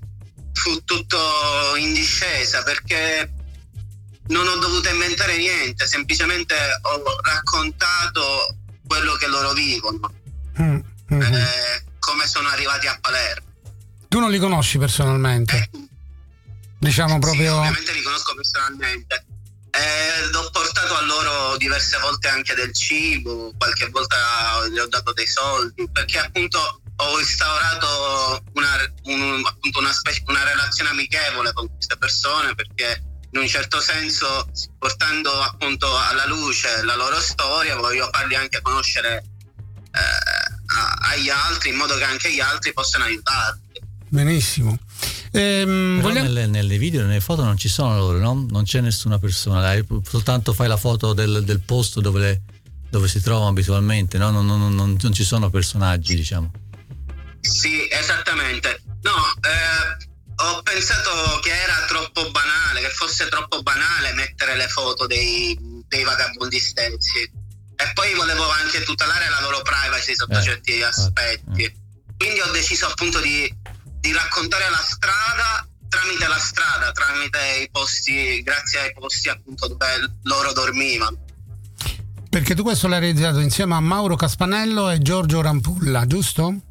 fu 0.53 0.83
tutto 0.83 1.75
in 1.77 1.93
discesa 1.93 2.63
perché 2.63 3.33
non 4.27 4.47
ho 4.47 4.55
dovuto 4.57 4.89
inventare 4.89 5.37
niente, 5.37 5.85
semplicemente 5.87 6.55
ho 6.55 7.03
raccontato 7.21 8.57
quello 8.85 9.13
che 9.15 9.27
loro 9.27 9.53
vivono, 9.53 10.13
mm, 10.61 10.79
mm, 11.13 11.21
eh, 11.21 11.83
come 11.99 12.27
sono 12.27 12.47
arrivati 12.49 12.87
a 12.87 12.97
Palermo. 12.99 13.49
Tu 14.07 14.19
non 14.19 14.29
li 14.29 14.39
conosci 14.39 14.77
personalmente? 14.77 15.69
Eh, 15.71 15.89
diciamo 16.81 17.19
proprio... 17.19 17.51
Sì, 17.51 17.57
ovviamente 17.57 17.93
li 17.93 18.01
conosco 18.01 18.33
personalmente. 18.33 19.25
Eh, 19.71 20.35
ho 20.35 20.49
portato 20.49 20.95
a 20.95 21.01
loro 21.03 21.55
diverse 21.57 21.97
volte 21.99 22.27
anche 22.27 22.53
del 22.55 22.73
cibo, 22.73 23.53
qualche 23.57 23.87
volta 23.89 24.67
gli 24.67 24.77
ho 24.77 24.87
dato 24.87 25.13
dei 25.13 25.27
soldi, 25.27 25.87
perché 25.89 26.17
appunto 26.17 26.81
ho 26.97 27.19
instaurato 27.19 28.43
una, 28.53 28.93
un, 29.03 29.41
appunto 29.45 29.79
una, 29.79 29.93
specie, 29.93 30.23
una 30.27 30.43
relazione 30.43 30.89
amichevole 30.89 31.53
con 31.53 31.71
queste 31.71 31.97
persone 31.97 32.53
perché 32.53 33.01
in 33.31 33.39
un 33.39 33.47
certo 33.47 33.79
senso 33.79 34.51
portando 34.77 35.31
appunto 35.41 35.87
alla 35.97 36.25
luce 36.27 36.83
la 36.83 36.95
loro 36.95 37.19
storia 37.19 37.77
voglio 37.77 38.09
farli 38.11 38.35
anche 38.35 38.61
conoscere 38.61 39.23
eh, 39.93 41.09
agli 41.09 41.29
altri 41.29 41.69
in 41.69 41.75
modo 41.75 41.95
che 41.95 42.03
anche 42.03 42.31
gli 42.31 42.41
altri 42.41 42.73
possano 42.73 43.05
aiutarli. 43.05 43.61
Benissimo. 44.09 44.77
Ehm, 45.33 46.01
vogliamo... 46.01 46.27
nelle, 46.27 46.45
nelle, 46.45 46.77
video, 46.77 47.05
nelle 47.05 47.21
foto 47.21 47.43
non 47.43 47.57
ci 47.57 47.69
sono 47.69 47.97
loro, 47.97 48.17
no? 48.17 48.45
Non 48.49 48.63
c'è 48.63 48.81
nessuna 48.81 49.17
persona, 49.17 49.61
dai, 49.61 49.85
soltanto 50.03 50.53
fai 50.53 50.67
la 50.67 50.77
foto 50.77 51.13
del, 51.13 51.43
del 51.45 51.61
posto 51.61 52.01
dove, 52.01 52.19
le, 52.19 52.41
dove, 52.89 53.07
si 53.07 53.21
trovano 53.21 53.47
abitualmente, 53.47 54.17
no? 54.17 54.29
Non, 54.29 54.45
non, 54.45 54.59
non, 54.59 54.97
non, 54.99 55.13
ci 55.13 55.23
sono 55.23 55.49
personaggi, 55.49 56.15
diciamo. 56.15 56.51
Sì, 57.39 57.87
esattamente. 57.89 58.81
No, 59.01 59.15
eh, 59.41 60.05
ho 60.35 60.61
pensato 60.63 61.39
che 61.41 61.51
era 61.51 61.85
troppo 61.87 62.29
banale, 62.31 62.81
che 62.81 62.89
fosse 62.89 63.27
troppo 63.29 63.61
banale 63.61 64.13
mettere 64.13 64.57
le 64.57 64.67
foto 64.67 65.07
dei, 65.07 65.57
dei 65.87 66.03
vagabondi 66.03 66.59
stessi. 66.59 67.21
E 67.21 67.91
poi 67.93 68.13
volevo 68.13 68.47
anche 68.49 68.83
tutelare 68.83 69.29
la 69.29 69.41
loro 69.41 69.61
privacy 69.61 70.13
sotto 70.13 70.37
eh, 70.37 70.43
certi 70.43 70.83
aspetti. 70.83 71.63
Eh. 71.63 71.75
Quindi 72.17 72.39
ho 72.41 72.51
deciso 72.51 72.85
appunto 72.85 73.19
di, 73.19 73.51
di 74.01 74.11
raccontare 74.11 74.69
la 74.69 74.83
strada 74.83 75.65
tramite 75.91 76.27
la 76.27 76.37
strada, 76.37 76.91
tramite 76.93 77.37
i 77.63 77.69
posti, 77.69 78.41
grazie 78.43 78.79
ai 78.79 78.93
posti 78.93 79.27
appunto 79.27 79.67
dove 79.67 79.85
loro 80.23 80.53
dormivano. 80.53 81.17
Perché 82.29 82.55
tu 82.55 82.63
questo 82.63 82.87
l'hai 82.87 83.01
realizzato 83.01 83.39
insieme 83.39 83.75
a 83.75 83.81
Mauro 83.81 84.15
Caspanello 84.15 84.89
e 84.89 84.99
Giorgio 84.99 85.41
Rampulla, 85.41 86.07
giusto? 86.07 86.61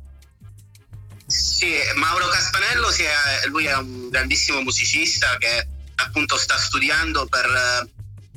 Sì, 1.27 1.75
Mauro 1.97 2.29
Caspanello 2.29 2.89
è, 2.89 3.47
lui 3.49 3.67
è 3.67 3.77
un 3.77 4.09
grandissimo 4.09 4.63
musicista 4.63 5.37
che 5.37 5.69
appunto 5.97 6.39
sta 6.39 6.57
studiando 6.57 7.27
per 7.27 7.45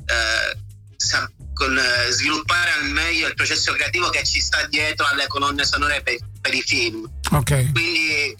eh, 0.04 0.58
sa, 0.96 1.30
con, 1.54 1.78
eh, 1.78 2.10
sviluppare 2.12 2.72
al 2.72 2.90
meglio 2.90 3.26
il 3.26 3.34
processo 3.34 3.72
creativo 3.72 4.10
che 4.10 4.22
ci 4.22 4.40
sta 4.42 4.66
dietro 4.66 5.06
alle 5.06 5.26
colonne 5.28 5.64
sonore 5.64 6.02
per, 6.02 6.16
per 6.42 6.52
i 6.52 6.60
film. 6.60 7.10
Okay. 7.30 7.72
Quindi 7.72 8.36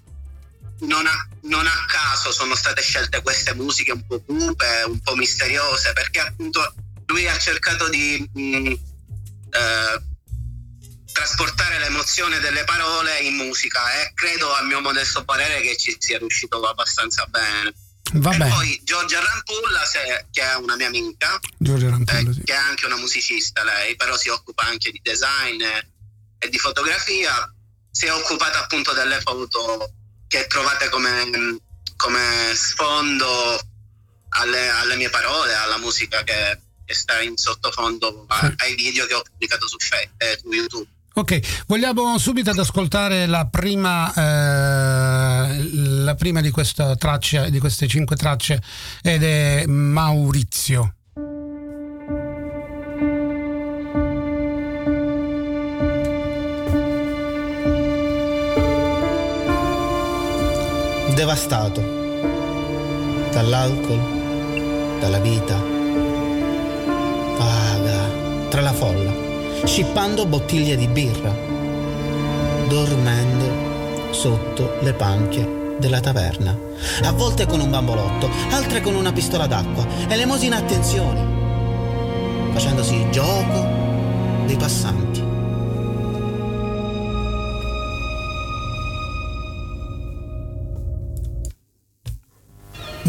non 0.81 1.07
a, 1.07 1.29
non 1.43 1.67
a, 1.67 1.85
caso 1.87 2.33
sono 2.33 2.55
state 2.55 2.83
scelte 2.83 3.23
queste 3.23 3.55
musiche 3.55 3.93
un 3.93 4.07
po' 4.07 4.21
cupe, 4.21 4.85
un 4.87 5.01
po' 5.01 5.15
misteriose, 5.15 5.93
perché 5.93 6.21
appunto 6.21 6.75
lui 7.07 7.29
ha 7.29 7.39
cercato 7.39 7.89
di 7.89 8.29
mh, 8.33 8.41
mm, 8.41 8.67
eh, 8.67 10.03
trasportare 11.13 11.79
l'emozione 11.79 12.41
delle 12.41 12.65
parole 12.65 13.21
in 13.21 13.35
musica 13.37 14.01
e 14.01 14.13
credo 14.15 14.53
a 14.53 14.63
mio 14.63 14.81
modesto 14.81 15.25
parere 15.25 15.61
che 15.61 15.77
ci 15.77 15.97
sia 15.99 16.19
riuscito 16.19 16.61
abbastanza 16.61 17.25
bene. 17.27 17.73
Vabbè. 18.15 18.47
E 18.47 18.49
poi 18.49 18.81
Giorgia 18.85 19.21
Rampulla, 19.21 19.85
se, 19.85 20.27
che 20.31 20.43
è 20.43 20.55
una 20.57 20.77
mia 20.77 20.89
amica, 20.89 21.39
Rampulla, 21.59 22.19
eh, 22.19 22.33
sì. 22.33 22.43
che 22.43 22.53
è 22.53 22.57
anche 22.57 22.87
una 22.87 22.97
musicista 22.97 23.65
lei, 23.65 23.97
però 23.97 24.17
si 24.17 24.29
occupa 24.29 24.65
anche 24.65 24.91
di 24.91 25.01
design 25.03 25.61
e, 25.61 25.89
e 26.39 26.49
di 26.49 26.59
fotografia, 26.59 27.53
si 27.91 28.07
è 28.07 28.13
occupata 28.13 28.61
appunto 28.61 28.93
delle 28.93 29.21
foto 29.21 29.93
che 30.35 30.49
trovate 30.49 30.89
come, 30.89 31.61
come 31.95 32.21
sfondo 32.55 33.61
alle, 34.31 34.69
alle, 34.69 34.97
mie 34.97 35.09
parole, 35.09 35.55
alla 35.55 35.79
musica 35.79 36.25
che, 36.25 36.59
che 36.85 36.93
sta 36.93 37.21
in 37.21 37.37
sottofondo 37.37 38.27
sì. 38.29 38.53
ai 38.57 38.75
video 38.75 39.07
che 39.07 39.15
ho 39.15 39.23
pubblicato 39.23 39.69
su, 39.69 39.77
eh, 40.17 40.39
su 40.43 40.53
YouTube. 40.53 40.89
Ok, 41.15 41.65
vogliamo 41.69 42.19
subito 42.19 42.51
ad 42.51 42.59
ascoltare 42.59 43.27
la 43.27 43.47
prima, 43.47 44.13
eh, 44.13 45.71
la 45.73 46.17
prima 46.17 46.41
di, 46.41 46.51
questa 46.51 46.97
traccia, 46.97 47.49
di 47.49 47.61
queste 47.61 47.87
cinque 47.87 48.17
tracce 48.17 48.61
ed 49.03 49.23
è 49.23 49.67
Maurizio. 49.67 50.97
Devastato 61.15 61.81
dall'alcol, 63.31 64.01
dalla 64.99 65.21
vita 65.21 65.55
vaga 67.39 68.49
tra 68.49 68.61
la 68.61 68.73
folla, 68.73 69.13
scippando 69.65 70.27
bottiglie 70.27 70.77
di 70.77 70.89
birra, 70.89 71.33
dormendo 72.67 74.13
sotto 74.13 74.77
le 74.81 74.93
panche 74.93 75.77
della 75.79 76.01
taverna, 76.01 76.59
a 77.05 77.13
volte 77.13 77.47
con 77.47 77.61
un 77.61 77.71
bambolotto, 77.71 78.29
altre 78.51 78.81
con 78.81 78.97
una 78.97 79.13
pistola 79.13 79.47
d'acqua, 79.47 79.87
elemosina 80.09 80.57
attenzioni, 80.57 81.21
facendosi 82.53 83.07
gioco 83.11 83.67
dei 84.47 84.57
passanti. 84.57 85.04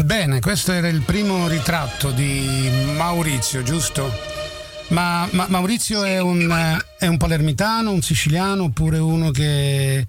Bene, 0.06 0.38
questo 0.38 0.70
era 0.70 0.86
il 0.86 1.02
primo 1.02 1.48
ritratto 1.48 2.12
di 2.12 2.70
Maurizio, 2.94 3.64
giusto? 3.64 4.08
Ma, 4.90 5.28
ma 5.32 5.48
Maurizio 5.48 6.04
è 6.04 6.20
un, 6.20 6.80
è 6.96 7.08
un, 7.08 7.16
palermitano, 7.16 7.90
un 7.90 8.00
siciliano 8.02 8.62
oppure 8.62 8.98
uno 8.98 9.32
che 9.32 10.06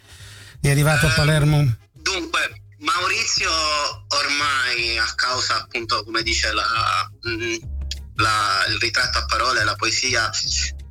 è 0.62 0.70
arrivato 0.70 1.08
a 1.08 1.14
Palermo? 1.14 1.78
Dunque, 1.94 2.62
Maurizio 2.78 3.50
ormai 4.10 5.00
a 5.00 5.12
causa 5.16 5.64
appunto, 5.64 6.04
come 6.04 6.22
dice 6.22 6.54
la, 6.54 7.10
mm, 7.28 7.56
la, 8.18 8.66
il 8.70 8.78
ritratto 8.78 9.18
a 9.18 9.26
parole, 9.26 9.64
la 9.64 9.76
poesia, 9.76 10.30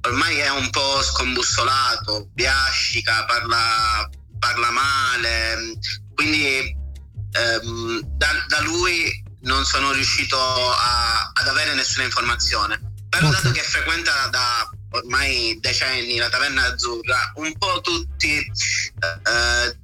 ormai 0.00 0.36
è 0.38 0.50
un 0.50 0.68
po' 0.70 1.00
scombussolato, 1.00 2.28
biascica, 2.32 3.24
parla, 3.24 4.10
parla 4.40 4.70
male, 4.72 5.78
quindi 6.12 6.84
ehm, 7.32 8.00
da, 8.02 8.28
da, 8.48 8.60
lui 8.60 9.22
non 9.42 9.64
sono 9.64 9.92
riuscito 9.92 10.38
a, 10.38 11.30
ad 11.32 11.48
avere 11.48 11.74
nessuna 11.74 12.04
informazione. 12.04 12.80
Però 13.08 13.30
dato 13.30 13.50
che 13.52 13.62
frequenta 13.62 14.28
da 14.28 14.68
ormai 14.90 15.58
decenni 15.60 16.16
la 16.16 16.28
taverna 16.28 16.64
azzurra, 16.64 17.32
un 17.36 17.56
po' 17.56 17.80
tutti, 17.80 18.38
eh, 18.38 19.78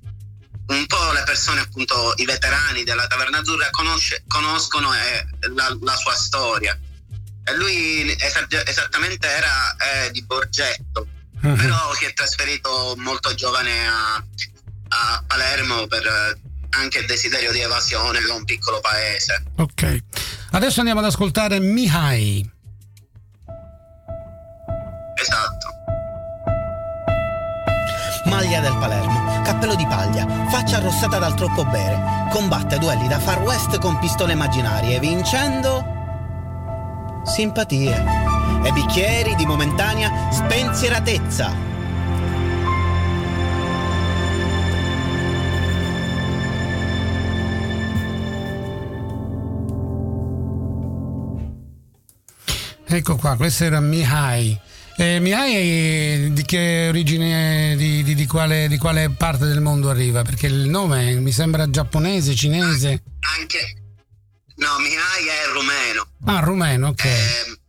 un 0.67 0.87
po' 0.87 1.13
le 1.13 1.23
persone 1.25 1.61
appunto, 1.61 2.15
i 2.17 2.25
veterani 2.25 2.85
della 2.85 3.07
taverna 3.07 3.39
azzurra 3.39 3.69
conosce, 3.71 4.25
conoscono 4.27 4.93
eh, 4.95 5.27
la, 5.55 5.77
la, 5.81 5.97
sua 5.97 6.15
storia. 6.15 6.79
E 7.45 7.57
lui 7.57 8.17
esattamente 8.19 9.27
era 9.27 9.77
eh, 9.77 10.11
di 10.13 10.23
Borgetto, 10.25 11.07
uh-huh. 11.43 11.57
però 11.57 11.95
si 11.95 12.05
è 12.05 12.13
trasferito 12.13 12.95
molto 12.99 13.35
giovane 13.35 13.89
a, 13.89 14.25
a 14.89 15.25
Palermo 15.27 15.87
per 15.87 16.39
anche 16.79 16.99
il 16.99 17.07
desiderio 17.07 17.53
di 17.53 17.61
evasione 17.61 18.21
da 18.21 18.35
un 18.35 18.45
piccolo 18.45 18.81
paese. 18.81 19.43
Ok, 19.57 19.99
adesso 20.53 20.81
andiamo 20.81 21.01
ad 21.01 21.07
ascoltare 21.07 21.61
Mihai. 21.61 22.51
Esatto. 25.21 25.71
Maglia 28.27 28.61
del 28.61 28.77
Palermo, 28.79 29.43
cappello 29.43 29.75
di 29.75 29.87
paglia, 29.87 30.27
faccia 30.49 30.79
arrossata 30.79 31.19
dal 31.19 31.35
troppo 31.35 31.65
bere, 31.65 32.29
combatte 32.31 32.79
duelli 32.79 33.09
da 33.09 33.19
Far 33.19 33.43
West 33.43 33.79
con 33.79 33.99
pistole 33.99 34.33
immaginarie, 34.33 34.99
vincendo 35.01 36.01
simpatie 37.25 38.05
e 38.65 38.73
bicchieri 38.73 39.35
di 39.35 39.47
momentanea 39.47 40.31
spensieratezza. 40.33 41.72
Ecco 52.95 53.17
qua, 53.17 53.37
questo 53.37 53.65
era 53.65 53.81
Mihai. 53.81 54.61
Eh, 54.99 55.19
Mihai 55.19 56.31
di 56.35 56.45
che 56.45 56.89
origine, 56.91 57.75
di, 57.75 58.03
di, 58.03 58.15
di, 58.15 58.27
quale, 58.27 58.69
di, 58.69 58.77
quale, 58.77 59.09
parte 59.09 59.47
del 59.47 59.63
mondo 59.63 59.89
arriva? 59.89 60.21
Perché 60.21 60.47
il 60.47 60.69
nome 60.69 61.15
mi 61.15 61.33
sembra 61.33 61.71
giapponese, 61.71 62.35
cinese. 62.35 63.03
Anche. 63.39 63.77
No, 64.57 64.79
Mihai 64.79 65.27
è 65.27 65.53
rumeno. 65.55 66.07
Ah, 66.27 66.41
rumeno, 66.41 66.89
ok. 66.89 67.05
Eh, 67.05 67.61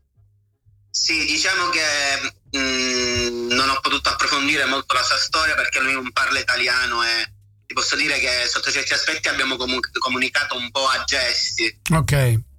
sì, 0.89 1.26
diciamo 1.26 1.70
che 1.70 2.58
mh, 2.58 2.60
mm, 2.60 3.52
non 3.52 3.70
ho 3.70 3.80
potuto 3.80 4.10
approfondire 4.10 4.66
molto 4.66 4.93
la 4.93 5.04
sua 5.04 5.18
storia 5.18 5.56
perché 5.56 5.80
lui 5.80 5.93
non 5.93 6.12
parla 6.12 6.39
italiano 6.39 7.02
e 7.02 7.32
ti 7.66 7.74
posso 7.74 7.95
dire 7.95 8.20
che 8.20 8.45
sotto 8.50 8.70
certi 8.70 8.91
aspetti 8.91 9.30
abbiamo 9.30 9.56
comunicato 9.56 10.58
un 10.58 10.70
po' 10.70 10.86
a 10.86 11.02
gesti. 11.06 11.80
Ok. 11.93 12.12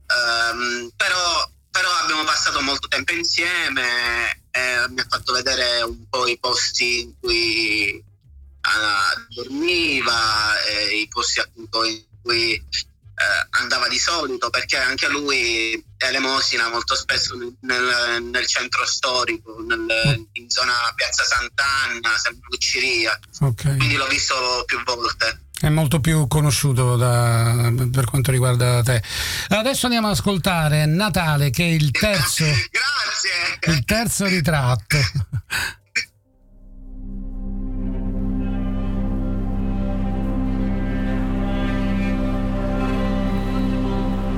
Um, 0.07 0.91
però 0.97 1.53
però 1.75 1.91
abbiamo 1.91 2.23
passato 2.23 2.61
molto 2.61 2.87
tempo 2.87 3.13
insieme 3.15 4.43
e 4.53 4.87
mi 4.91 5.01
ha 5.01 5.07
fatto 5.09 5.33
vedere 5.33 5.83
un 5.83 6.09
po' 6.09 6.25
i 6.29 6.39
posti 6.39 7.01
in 7.01 7.15
cui 7.19 8.01
uh, 8.01 9.35
dormiva, 9.35 10.53
i 10.93 11.09
posti 11.09 11.41
appunto 11.41 11.83
in 11.83 12.01
cui 12.23 12.65
uh, 12.65 13.59
andava 13.59 13.89
di 13.89 13.99
solito, 13.99 14.51
perché 14.51 14.77
anche 14.77 15.09
lui 15.09 15.85
elemosina 15.97 16.69
molto 16.69 16.95
spesso 16.95 17.35
nel, 17.35 17.57
nel, 17.63 18.23
nel 18.23 18.47
centro 18.47 18.87
storico, 18.87 19.61
nel, 19.67 20.29
in 20.35 20.49
zona 20.49 20.75
Piazza 20.95 21.25
Sant'Anna, 21.25 22.17
sempre 22.19 22.47
Lucciria. 22.51 23.19
Okay. 23.41 23.77
Quindi 23.79 23.97
l'ho 23.97 24.07
visto 24.07 24.63
più 24.65 24.81
volte 24.85 25.44
è 25.61 25.69
molto 25.69 26.01
più 26.01 26.27
conosciuto 26.27 26.97
da, 26.97 27.73
per 27.91 28.05
quanto 28.05 28.31
riguarda 28.31 28.83
te. 28.83 29.03
Adesso 29.49 29.87
andiamo 29.87 30.09
ad 30.09 30.15
ascoltare 30.15 30.85
Natale, 30.87 31.51
che 31.51 31.65
è 31.65 31.69
il 31.69 31.91
terzo, 31.91 32.45
Grazie. 33.65 33.77
Il 33.77 33.85
terzo 33.85 34.27
ritratto. 34.27 34.99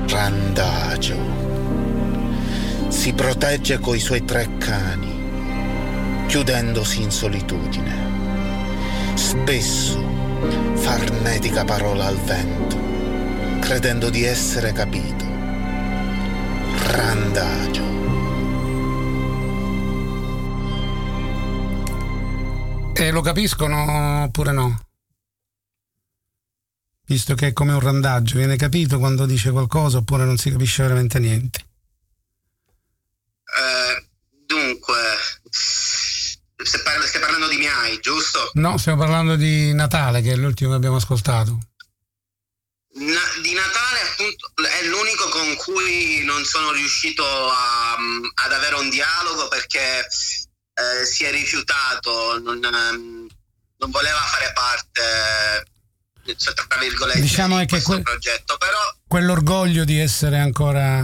Randagio 0.07 1.45
si 2.89 3.13
protegge 3.13 3.79
coi 3.79 3.99
suoi 3.99 4.23
tre 4.23 4.57
cani, 4.57 6.25
chiudendosi 6.27 7.01
in 7.01 7.11
solitudine. 7.11 8.05
Spesso 9.15 10.26
farnetica 10.75 11.63
parola 11.65 12.05
al 12.05 12.17
vento, 12.17 12.77
credendo 13.59 14.09
di 14.09 14.23
essere 14.23 14.71
capito. 14.71 15.25
Randagio. 16.85 17.83
E 22.93 23.11
lo 23.11 23.21
capiscono 23.21 24.23
oppure 24.23 24.51
no? 24.51 24.81
Visto 27.05 27.35
che 27.35 27.47
è 27.47 27.53
come 27.53 27.73
un 27.73 27.79
randaggio, 27.79 28.37
viene 28.37 28.55
capito 28.57 28.99
quando 28.99 29.25
dice 29.25 29.51
qualcosa 29.51 29.99
oppure 29.99 30.25
non 30.25 30.37
si 30.37 30.51
capisce 30.51 30.83
veramente 30.83 31.19
niente? 31.19 31.65
Dunque, 33.57 34.06
stai 36.67 37.21
parlando 37.21 37.47
di 37.47 37.57
miei, 37.57 37.99
giusto? 37.99 38.51
No, 38.53 38.77
stiamo 38.77 38.99
parlando 38.99 39.35
di 39.35 39.73
Natale, 39.73 40.21
che 40.21 40.33
è 40.33 40.35
l'ultimo 40.35 40.71
che 40.71 40.75
abbiamo 40.75 40.97
ascoltato. 40.97 41.57
Na- 42.93 43.41
di 43.41 43.53
Natale 43.53 44.01
appunto 44.09 44.51
è 44.55 44.87
l'unico 44.87 45.29
con 45.29 45.55
cui 45.57 46.23
non 46.23 46.43
sono 46.45 46.71
riuscito 46.71 47.23
a, 47.23 47.95
ad 48.45 48.51
avere 48.51 48.75
un 48.75 48.89
dialogo 48.89 49.47
perché 49.49 49.99
eh, 49.99 51.05
si 51.05 51.23
è 51.23 51.31
rifiutato, 51.31 52.39
non, 52.39 52.63
ehm, 52.63 53.27
non, 53.77 53.91
voleva 53.91 54.17
fare 54.17 54.51
parte 54.51 56.35
cioè, 56.37 56.53
tra 56.55 56.77
virgolette 56.79 57.21
diciamo 57.21 57.59
di 57.59 57.67
questo 57.67 57.91
quel, 57.91 58.01
progetto 58.01 58.57
però 58.57 58.77
quell'orgoglio 59.07 59.85
di 59.85 59.99
essere 59.99 60.39
ancora 60.39 61.01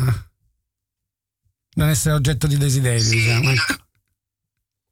non 1.76 1.90
essere 1.90 2.16
oggetto 2.16 2.48
di 2.48 2.58
desiderio 2.58 3.02
sì, 3.02 3.16
diciamo. 3.18 3.54
na- 3.54 3.54
ecco 3.54 3.84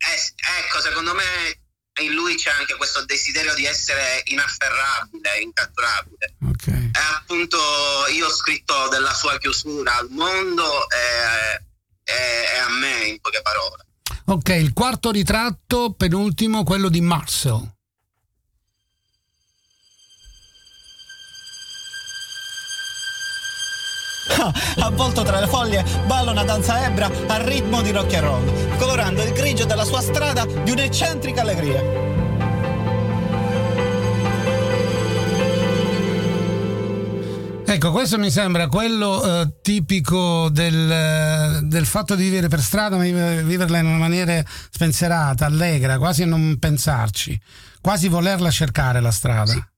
eh, 0.01 0.63
ecco, 0.65 0.81
secondo 0.81 1.13
me 1.13 1.59
in 2.01 2.13
lui 2.13 2.35
c'è 2.35 2.49
anche 2.51 2.75
questo 2.75 3.03
desiderio 3.05 3.53
di 3.53 3.65
essere 3.65 4.21
inafferrabile, 4.25 5.39
incatturabile. 5.41 6.35
Okay. 6.49 6.91
E 6.93 6.99
appunto 7.15 7.57
io 8.13 8.27
ho 8.27 8.31
scritto 8.31 8.87
della 8.89 9.13
sua 9.13 9.37
chiusura 9.37 9.97
al 9.97 10.09
mondo 10.09 10.89
e, 10.89 11.63
e, 12.03 12.13
e 12.55 12.57
a 12.57 12.69
me, 12.69 13.05
in 13.05 13.19
poche 13.19 13.41
parole. 13.41 13.85
Ok, 14.25 14.49
il 14.49 14.73
quarto 14.73 15.11
ritratto, 15.11 15.93
penultimo, 15.93 16.63
quello 16.63 16.89
di 16.89 17.01
Marcel. 17.01 17.79
Avvolto 24.79 25.23
tra 25.23 25.39
le 25.39 25.47
foglie, 25.47 25.83
balla 26.05 26.31
una 26.31 26.43
danza 26.43 26.85
ebra 26.85 27.09
al 27.27 27.41
ritmo 27.41 27.81
di 27.81 27.91
rock 27.91 28.13
and 28.15 28.23
roll, 28.23 28.77
colorando 28.77 29.23
il 29.23 29.31
grigio 29.33 29.65
della 29.65 29.83
sua 29.83 30.01
strada 30.01 30.45
di 30.45 30.71
un'eccentrica 30.71 31.41
allegria. 31.41 32.09
Ecco, 37.71 37.91
questo 37.91 38.19
mi 38.19 38.29
sembra 38.29 38.67
quello 38.67 39.23
eh, 39.23 39.53
tipico 39.61 40.49
del, 40.49 41.61
del, 41.63 41.85
fatto 41.85 42.15
di 42.15 42.23
vivere 42.23 42.49
per 42.49 42.59
strada, 42.59 42.97
ma 42.97 43.03
viverla 43.03 43.77
in 43.77 43.85
una 43.85 43.97
maniera 43.97 44.43
spensierata, 44.69 45.45
allegra, 45.45 45.97
quasi 45.97 46.23
a 46.23 46.25
non 46.25 46.57
pensarci, 46.59 47.39
quasi 47.79 48.09
volerla 48.09 48.51
cercare 48.51 48.99
la 48.99 49.11
strada. 49.11 49.70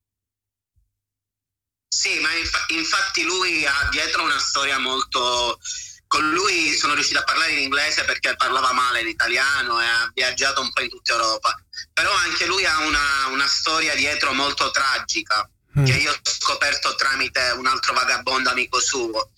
Sì, 1.94 2.20
ma 2.20 2.34
inf- 2.34 2.66
infatti 2.70 3.22
lui 3.22 3.66
ha 3.68 3.88
dietro 3.92 4.24
una 4.24 4.40
storia 4.40 4.80
molto... 4.80 5.60
Con 6.08 6.30
lui 6.32 6.76
sono 6.76 6.94
riuscito 6.94 7.20
a 7.20 7.24
parlare 7.24 7.54
in 7.54 7.60
inglese 7.60 8.04
perché 8.04 8.36
parlava 8.36 8.72
male 8.72 9.04
l'italiano 9.04 9.82
e 9.82 9.86
ha 9.86 10.12
viaggiato 10.14 10.62
un 10.62 10.72
po' 10.72 10.82
in 10.82 10.90
tutta 10.90 11.14
Europa. 11.14 11.56
Però 11.92 12.12
anche 12.12 12.46
lui 12.46 12.66
ha 12.66 12.80
una, 12.80 13.28
una 13.30 13.48
storia 13.48 13.96
dietro 13.96 14.32
molto 14.34 14.70
tragica 14.70 15.50
mm. 15.80 15.86
che 15.86 15.94
io 15.94 16.12
ho 16.12 16.20
scoperto 16.22 16.94
tramite 16.96 17.56
un 17.58 17.66
altro 17.66 17.94
vagabondo 17.94 18.50
amico 18.50 18.80
suo 18.80 19.32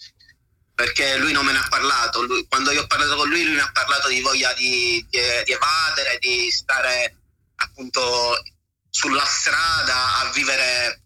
perché 0.73 1.17
lui 1.17 1.31
non 1.31 1.45
me 1.45 1.53
ne 1.53 1.59
ha 1.59 1.67
parlato. 1.69 2.23
Lui, 2.23 2.45
quando 2.47 2.71
io 2.71 2.81
ho 2.81 2.87
parlato 2.87 3.15
con 3.15 3.29
lui, 3.29 3.45
lui 3.45 3.53
mi 3.53 3.61
ha 3.61 3.71
parlato 3.71 4.09
di 4.09 4.19
voglia 4.19 4.51
di, 4.53 5.05
di, 5.09 5.19
di, 5.45 5.51
evadere, 5.53 6.17
di 6.19 6.51
stare 6.51 7.15
appunto 7.55 8.43
sulla 8.89 9.25
strada 9.25 10.17
a 10.17 10.31
vivere 10.31 11.04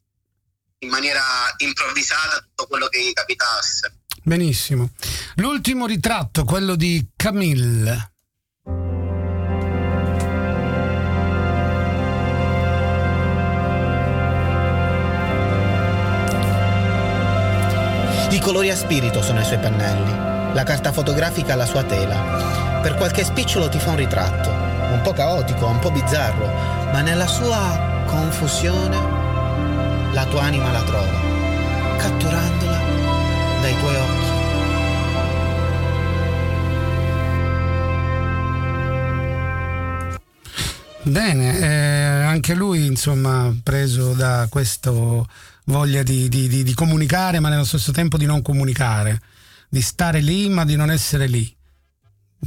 in 0.80 0.90
maniera 0.90 1.22
improvvisata 1.58 2.40
tutto 2.40 2.68
quello 2.68 2.88
che 2.88 3.02
gli 3.02 3.14
capitasse. 3.14 3.94
Benissimo. 4.24 4.92
L'ultimo 5.36 5.86
ritratto, 5.86 6.44
quello 6.44 6.76
di 6.76 7.10
Camille. 7.16 8.12
I 18.32 18.40
colori 18.42 18.70
a 18.70 18.76
spirito 18.76 19.22
sono 19.22 19.42
i 19.42 19.44
suoi 19.44 19.60
pennelli, 19.60 20.54
la 20.54 20.64
carta 20.64 20.94
fotografica 20.94 21.56
la 21.56 21.66
sua 21.66 21.84
tela. 21.84 22.80
Per 22.82 22.96
qualche 22.96 23.26
spicciolo 23.26 23.68
ti 23.68 23.80
fa 23.80 23.90
un 23.90 23.98
ritratto, 23.98 24.50
un 24.50 25.02
po' 25.04 25.14
caotico, 25.14 25.66
un 25.66 25.80
po' 25.80 25.92
bizzarro, 25.92 26.46
ma 26.92 27.02
nella 27.02 27.28
sua 27.28 28.04
confusione 28.06 29.29
la 30.14 30.26
tua 30.26 30.42
anima 30.42 30.72
la 30.72 30.84
trova, 30.84 31.98
catturandola 31.98 32.80
dai 33.62 33.78
tuoi 33.78 33.96
occhi. 33.96 34.38
Bene, 41.04 41.60
eh, 41.60 42.24
anche 42.24 42.54
lui 42.54 42.86
insomma 42.86 43.54
preso 43.64 44.14
da 44.14 44.48
questa 44.50 44.92
voglia 45.66 46.04
di, 46.04 46.28
di, 46.30 46.48
di, 46.48 46.64
di, 46.64 46.74
comunicare 46.74 47.40
ma 47.40 47.50
nello 47.50 47.64
stesso 47.64 47.92
tempo 47.92 48.18
di 48.18 48.26
non 48.26 48.42
comunicare, 48.42 49.22
di 49.70 49.82
stare 49.82 50.20
lì 50.20 50.50
ma 50.50 50.66
di 50.66 50.76
non 50.76 50.92
essere 50.92 51.28
lì. 51.28 51.56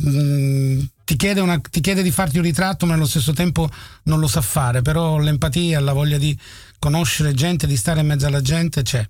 Mm, 0.07 0.81
ti, 1.05 1.17
chiede 1.17 1.41
una, 1.41 1.59
ti 1.59 1.81
chiede 1.81 2.03
di 2.03 2.11
farti 2.11 2.39
un 2.39 2.45
ritratto 2.45 2.87
ma 2.87 2.93
nello 2.93 3.07
stesso 3.07 3.33
tempo 3.33 3.69
non 4.05 4.21
lo 4.21 4.27
sa 4.27 4.41
fare, 4.41 4.83
però 4.83 5.19
l'empatia, 5.19 5.81
la 5.81 5.93
voglia 5.93 6.19
di 6.19 6.39
conoscere 6.83 7.33
gente, 7.33 7.69
di 7.69 7.77
stare 7.77 8.01
in 8.01 8.09
mezzo 8.09 8.27
alla 8.27 8.43
gente 8.43 8.83
c'è. 8.83 9.09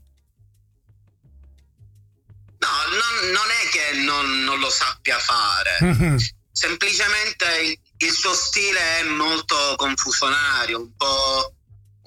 No, 2.59 2.69
non, 2.91 3.33
non 3.33 3.49
è 3.49 3.69
che 3.71 3.99
non, 4.05 4.45
non, 4.45 4.59
lo 4.59 4.69
sappia 4.69 5.19
fare, 5.19 5.79
mm-hmm. 5.83 6.17
semplicemente 6.53 7.47
il, 7.65 7.79
il, 7.97 8.11
suo 8.11 8.35
stile 8.35 9.01
è 9.01 9.05
molto 9.05 9.57
confusionario, 9.77 10.81
un 10.81 10.95
po' 10.95 11.55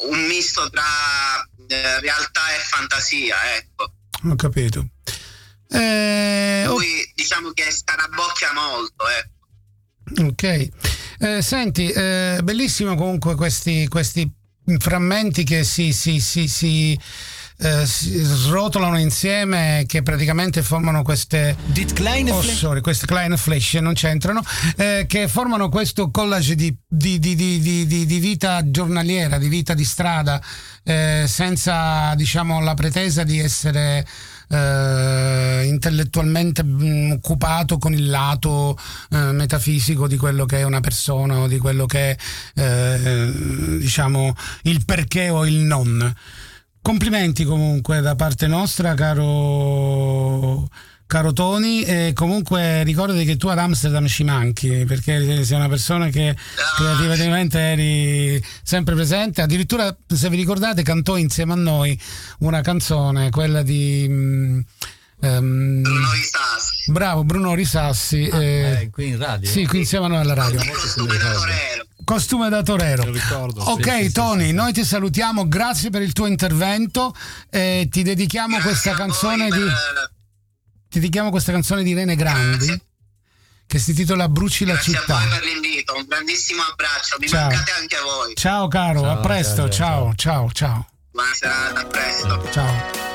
un 0.08 0.28
misto 0.28 0.70
tra 0.70 0.84
eh, 1.68 2.00
realtà 2.00 2.56
e 2.56 2.60
fantasia, 2.60 3.56
ecco. 3.56 3.92
Ho 4.30 4.36
capito. 4.36 4.88
Eh, 5.70 6.64
Lui 6.68 7.02
oh. 7.02 7.12
diciamo 7.16 7.52
che 7.54 7.72
scarabocchia 7.72 8.54
molto, 8.54 9.04
ecco. 9.08 10.28
Ok. 10.28 10.70
Eh, 11.18 11.42
senti, 11.42 11.90
eh, 11.90 12.40
bellissimo 12.44 12.96
comunque 12.96 13.34
questi, 13.34 13.88
questi 13.88 14.32
frammenti 14.78 15.44
che 15.44 15.64
si, 15.64 15.94
si, 15.94 16.20
si, 16.20 16.48
si 16.48 17.00
eh, 17.58 17.86
si 17.86 18.22
srotolano 18.22 19.00
insieme 19.00 19.86
che 19.88 20.04
praticamente 20.04 20.62
formano 20.62 21.04
queste 21.04 21.56
oh, 22.32 22.42
sorry, 22.42 22.82
queste 22.82 23.06
kleine 23.06 23.38
flash 23.38 23.76
non 23.76 23.94
c'entrano 23.94 24.42
eh, 24.76 25.06
che 25.08 25.30
formano 25.30 25.70
questo 25.70 26.12
collage 26.12 26.56
di, 26.56 26.76
di, 26.86 27.18
di, 27.18 27.36
di, 27.38 28.20
vita 28.20 28.70
giornaliera 28.70 29.38
di 29.38 29.48
vita 29.48 29.74
di 29.74 29.86
strada 29.86 30.42
eh, 30.84 31.24
senza 31.28 32.14
diciamo 32.16 32.60
la 32.60 32.74
pretesa 32.74 33.24
di 33.24 33.40
essere 33.40 34.06
eh, 34.50 35.64
intellettualmente 35.66 36.64
mm, 36.64 37.12
occupato 37.12 37.78
con 37.78 37.94
il 37.94 38.10
lato 38.10 38.78
eh, 39.10 39.32
metafisico 39.32 40.08
di 40.08 40.18
quello 40.18 40.46
che 40.46 40.60
è 40.60 40.64
una 40.64 40.80
persona 40.80 41.40
o 41.40 41.48
di 41.48 41.58
quello 41.58 41.86
che 41.86 42.12
è 42.12 42.18
eh, 42.56 43.32
diciamo 43.80 44.36
il 44.64 44.86
perché 44.86 45.30
o 45.30 45.46
il 45.46 45.58
non. 45.58 46.14
Complimenti 46.82 47.44
comunque 47.46 48.02
da 48.02 48.16
parte 48.16 48.46
nostra, 48.46 48.94
caro 48.94 50.70
caro 51.08 51.34
Tony, 51.34 51.84
e 51.84 52.12
comunque 52.14 52.84
ricordati 52.84 53.26
che 53.26 53.38
tu 53.38 53.48
ad 53.48 53.60
Amsterdam 53.60 54.08
ci 54.08 54.24
manchi 54.24 54.86
perché 54.86 55.44
sei 55.44 55.58
una 55.58 55.70
persona 55.70 56.10
che 56.10 56.36
creativamente 56.78 57.60
eri 57.60 58.44
sempre 58.64 58.96
presente. 58.96 59.42
Addirittura, 59.42 59.96
se 60.08 60.30
vi 60.30 60.36
ricordate, 60.36 60.84
cantò 60.84 61.18
insieme 61.18 61.54
a 61.54 61.58
noi 61.58 62.00
una 62.40 62.62
canzone, 62.62 63.30
quella 63.30 63.62
di. 63.62 64.64
Um, 65.18 65.82
Bruno 65.82 66.12
Risassi. 66.12 66.92
Bravo, 66.92 67.24
Bruno 67.24 67.54
Risassi. 67.56 68.30
Ah, 68.32 68.44
eh, 68.44 68.82
eh, 68.82 68.90
qui 68.90 69.08
in 69.08 69.18
radio? 69.18 69.50
Sì, 69.50 69.66
qui 69.66 69.80
insieme 69.80 70.06
a 70.06 70.10
noi 70.10 70.20
alla 70.20 70.34
radio. 70.34 70.60
Costume 70.60 71.18
da 71.18 71.32
torero. 71.32 71.86
Costume 72.04 72.50
da 72.50 72.62
torero. 72.62 73.12
Ricordo, 73.12 73.62
ok, 73.64 74.04
sì, 74.04 74.12
Tony, 74.12 74.48
sì, 74.48 74.52
noi 74.52 74.74
ti 74.74 74.84
salutiamo, 74.84 75.48
grazie 75.48 75.90
per 75.90 76.04
il 76.04 76.14
tuo 76.14 76.28
intervento. 76.28 77.16
Eh, 77.50 77.88
ti 77.90 78.04
dedichiamo 78.04 78.58
grazie 78.58 78.70
questa 78.70 78.92
canzone 78.94 79.50
di 79.50 79.64
ti 79.64 80.15
dedichiamo 81.00 81.30
questa 81.30 81.52
canzone 81.52 81.84
di 81.84 81.94
Rene 81.94 82.16
Grandi 82.16 82.66
Grazie. 82.66 82.82
che 83.68 83.80
si 83.80 83.92
intitola 83.92 84.28
Bruci 84.30 84.66
Grazie 84.66 84.94
la 84.94 85.00
città. 85.00 85.18
Grazie 85.18 85.26
a 85.26 85.30
voi 85.30 85.40
per 85.40 85.48
l'invito, 85.62 85.96
un 85.96 86.06
grandissimo 86.08 86.62
abbraccio, 86.64 87.18
mi 87.20 87.28
ciao. 87.28 87.48
mancate 87.48 87.72
anche 87.72 87.98
voi. 88.00 88.36
Ciao 88.36 88.68
caro, 88.68 89.02
ciao, 89.02 89.12
a 89.12 89.18
presto, 89.18 89.70
ciao, 89.70 90.14
ciao, 90.16 90.16
ciao. 90.16 90.52
ciao. 90.52 90.88
Buona 91.12 91.34
serata, 91.34 91.80
a 91.82 91.86
presto. 91.86 92.50
Ciao. 92.52 93.15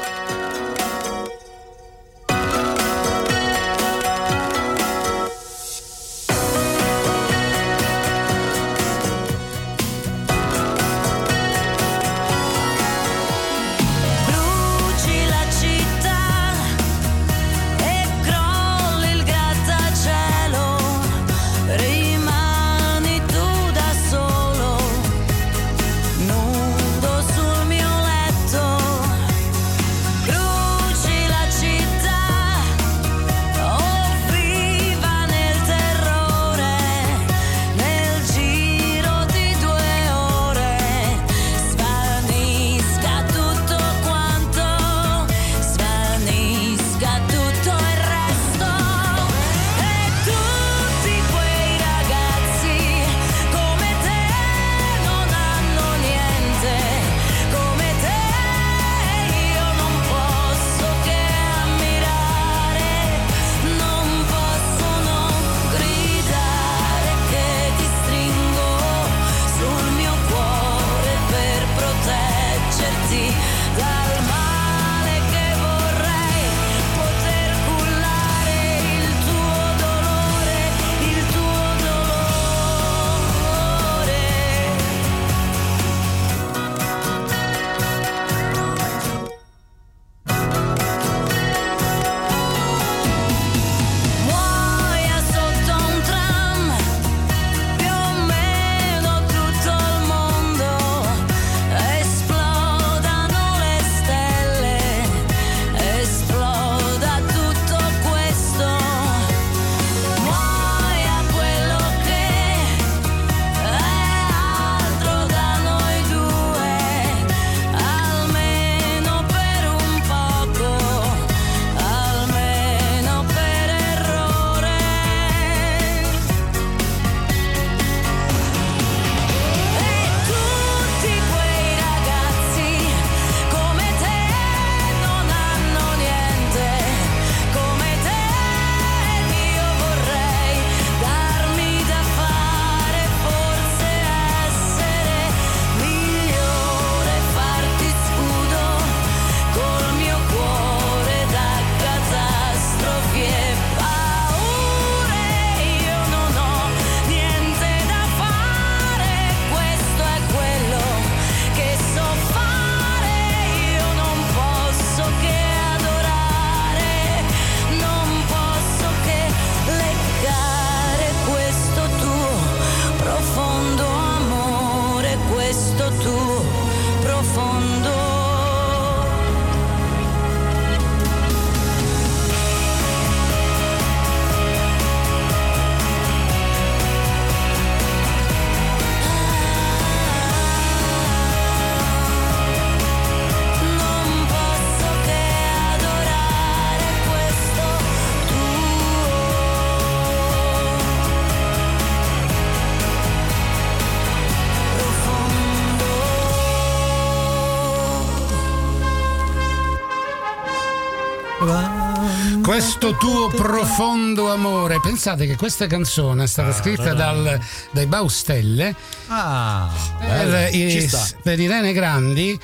Questo 212.61 212.95
tuo 212.97 213.29
profondo 213.29 214.31
amore. 214.31 214.81
Pensate 214.81 215.27
che 215.27 215.35
questa 215.35 215.67
canzone 215.67 216.25
è 216.25 216.27
stata 216.27 216.53
scritta 216.53 216.93
dal, 216.93 217.41
dai 217.71 217.87
Baustelle 217.87 218.77
ah, 219.07 219.73
per, 219.99 220.55
i, 220.55 220.87
per 221.23 221.41
Irene 221.41 221.73
Grandi 221.73 222.39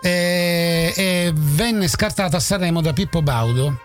e, 0.00 0.94
e 0.96 1.32
venne 1.34 1.88
scartata 1.88 2.36
a 2.36 2.40
Sanremo 2.40 2.80
da 2.80 2.92
Pippo 2.92 3.22
Baudo. 3.22 3.80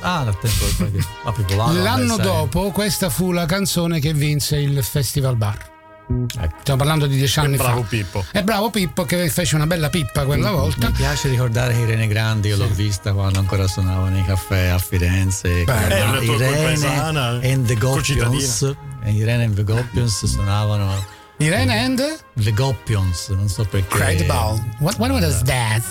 Ah, 0.00 0.22
dal 0.24 0.38
tempo 0.38 0.90
ah, 1.24 1.32
Pippo 1.32 1.56
Baudo, 1.56 1.82
L'anno 1.82 2.18
dopo, 2.18 2.70
questa 2.70 3.08
fu 3.08 3.32
la 3.32 3.46
canzone 3.46 4.00
che 4.00 4.12
vinse 4.12 4.58
il 4.58 4.84
Festival 4.84 5.36
Bar. 5.36 5.75
Ecco. 6.08 6.56
Stiamo 6.60 6.78
parlando 6.78 7.06
di 7.06 7.16
dieci 7.16 7.38
anni 7.40 7.56
fa. 7.56 7.64
Bravo 7.64 7.82
Pippo. 7.82 8.24
È 8.30 8.42
bravo 8.42 8.70
Pippo 8.70 9.04
che 9.04 9.28
fece 9.28 9.56
una 9.56 9.66
bella 9.66 9.88
pippa 9.88 10.24
quella 10.24 10.50
volta. 10.50 10.86
Mi 10.88 10.92
piace 10.92 11.28
ricordare 11.28 11.74
che 11.74 11.80
Irene 11.80 12.06
Grandi, 12.06 12.48
io 12.48 12.56
sì. 12.56 12.62
l'ho 12.62 12.74
vista 12.74 13.12
quando 13.12 13.38
ancora 13.38 13.66
suonavo 13.66 14.06
nei 14.06 14.24
caffè 14.24 14.66
a 14.66 14.78
Firenze. 14.78 15.64
Beh, 15.64 16.18
eh, 16.18 16.24
Irene 16.24 17.52
and 17.52 17.66
the 17.66 17.74
Goppions. 17.76 18.74
Irene 19.04 19.44
and 19.44 19.54
the 19.54 19.64
Goppions 19.64 20.24
suonavano 20.24 21.14
Irene 21.38 21.70
and? 21.70 22.18
The 22.32 22.50
Goppions, 22.54 23.28
non 23.28 23.50
so 23.50 23.62
perché. 23.64 23.88
Credible. 23.88 24.58
What, 24.78 24.98
what 24.98 25.10
was 25.10 25.42
that? 25.42 25.82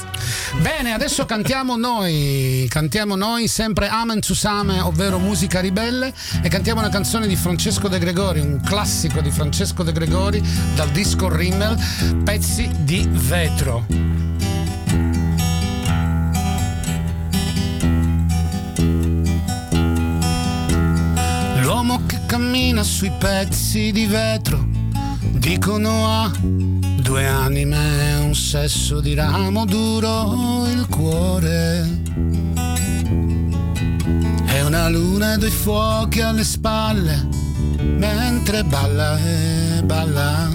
Bene, 0.61 0.91
adesso 0.91 1.23
cantiamo 1.25 1.75
noi, 1.75 2.65
cantiamo 2.67 3.15
noi 3.15 3.47
sempre 3.47 3.87
Amen 3.87 4.21
to 4.21 4.33
Same, 4.33 4.79
ovvero 4.79 5.19
musica 5.19 5.59
ribelle, 5.59 6.11
e 6.41 6.49
cantiamo 6.49 6.79
una 6.79 6.89
canzone 6.89 7.27
di 7.27 7.35
Francesco 7.35 7.87
De 7.87 7.99
Gregori, 7.99 8.39
un 8.39 8.59
classico 8.59 9.21
di 9.21 9.29
Francesco 9.29 9.83
De 9.83 9.91
Gregori 9.91 10.41
dal 10.73 10.89
disco 10.89 11.29
Rimmel, 11.29 11.77
Pezzi 12.23 12.67
di 12.79 13.07
vetro. 13.11 13.85
L'uomo 21.61 22.03
che 22.07 22.19
cammina 22.25 22.81
sui 22.81 23.11
pezzi 23.19 23.91
di 23.91 24.07
vetro 24.07 24.74
Dicono 25.31 26.07
a 26.07 26.31
due 26.39 27.25
anime, 27.27 28.15
un 28.23 28.35
sesso 28.35 28.99
di 28.99 29.13
ramo 29.13 29.65
duro, 29.65 30.65
il 30.67 30.87
cuore. 30.89 32.01
È 34.45 34.61
una 34.61 34.89
luna 34.89 35.33
e 35.33 35.37
due 35.37 35.49
fuochi 35.49 36.21
alle 36.21 36.43
spalle, 36.43 37.27
mentre 37.79 38.63
balla 38.63 39.17
e 39.17 39.83
balla. 39.83 40.49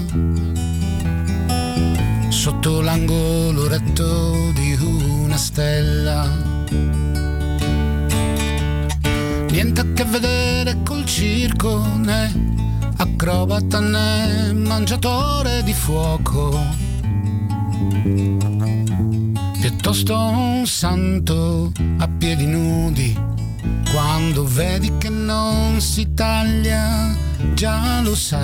Sotto 2.29 2.81
l'angolo 2.81 3.67
retto 3.67 4.51
di 4.53 4.77
una 4.81 5.37
stella. 5.37 6.27
Niente 9.49 9.81
a 9.81 9.85
che 9.93 10.05
vedere 10.05 10.77
col 10.83 11.05
circo 11.05 11.85
né 11.97 12.60
acrobata 12.97 13.79
né 13.79 14.53
mangiatore 14.53 15.63
di 15.63 15.73
fuoco. 15.73 16.59
Piuttosto 19.59 20.17
un 20.17 20.65
santo 20.65 21.71
a 21.99 22.07
piedi 22.07 22.45
nudi, 22.45 23.17
quando 23.91 24.43
vedi 24.45 24.91
che 24.97 25.09
non 25.09 25.79
si 25.79 26.13
taglia, 26.13 27.15
già 27.53 28.01
lo 28.01 28.15
sai. 28.15 28.39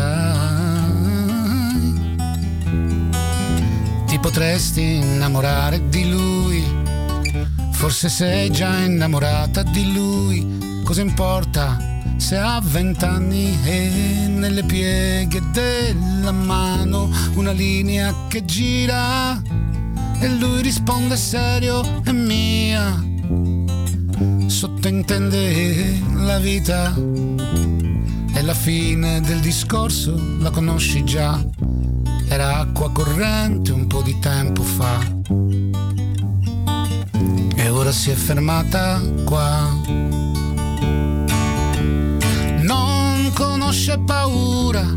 Ti 4.06 4.20
potresti 4.20 4.96
innamorare 4.96 5.90
di 5.90 6.10
lui, 6.10 6.64
forse 7.72 8.10
sei 8.10 8.52
già 8.52 8.78
innamorata 8.80 9.64
di 9.64 9.94
lui, 9.94 10.82
cosa 10.84 11.02
importa? 11.02 11.97
Se 12.18 12.38
ha 12.38 12.60
vent'anni 12.62 13.58
e 13.64 14.28
nelle 14.28 14.64
pieghe 14.64 15.42
della 15.52 16.32
mano 16.32 17.10
una 17.36 17.52
linea 17.52 18.14
che 18.28 18.44
gira 18.44 19.42
e 20.20 20.28
lui 20.30 20.62
risponde 20.62 21.16
serio 21.16 22.02
è 22.04 22.12
mia. 22.12 23.04
Sottintende 24.48 26.02
la 26.16 26.40
vita 26.40 26.94
e 28.34 28.42
la 28.42 28.54
fine 28.54 29.22
del 29.22 29.40
discorso 29.40 30.20
la 30.40 30.50
conosci 30.50 31.04
già. 31.04 31.40
Era 32.28 32.58
acqua 32.58 32.92
corrente 32.92 33.72
un 33.72 33.88
po' 33.88 34.02
di 34.02 34.18
tempo 34.20 34.64
fa. 34.64 35.00
E 37.56 37.70
ora 37.70 37.92
si 37.92 38.10
è 38.10 38.16
fermata 38.16 39.02
qua 39.24 39.87
conosce 43.68 43.98
paura. 44.06 44.96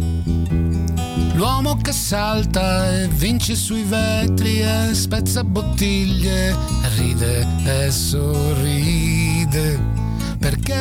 L'uomo 1.34 1.76
che 1.78 1.90
salta 1.90 3.00
e 3.00 3.08
vince 3.08 3.56
sui 3.56 3.82
vetri 3.82 4.60
e 4.60 4.94
spezza 4.94 5.42
bottiglie, 5.42 6.56
ride 6.96 7.44
e 7.64 7.90
sorride. 7.90 9.76
Perché 10.38 10.78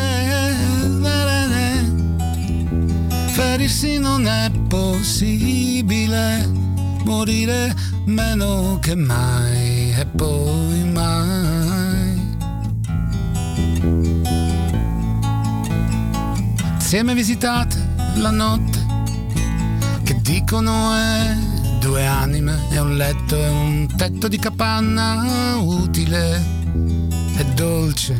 ferirsi 3.32 3.98
non 3.98 4.28
è 4.28 4.52
possibile, 4.68 6.48
morire 7.06 7.74
meno 8.06 8.78
che 8.80 8.94
mai 8.94 9.96
e 9.98 10.06
poi 10.06 10.84
mai. 10.84 11.59
Insieme 16.92 17.14
visitate 17.14 17.78
la 18.16 18.32
notte 18.32 18.84
che 20.02 20.20
dicono 20.22 20.96
è 20.96 21.36
due 21.80 22.04
anime 22.04 22.66
e 22.72 22.80
un 22.80 22.98
letto 22.98 23.36
e 23.36 23.48
un 23.48 23.88
tetto 23.96 24.28
di 24.28 24.40
capanna 24.40 25.60
utile 25.60 26.44
e 27.38 27.46
dolce 27.54 28.20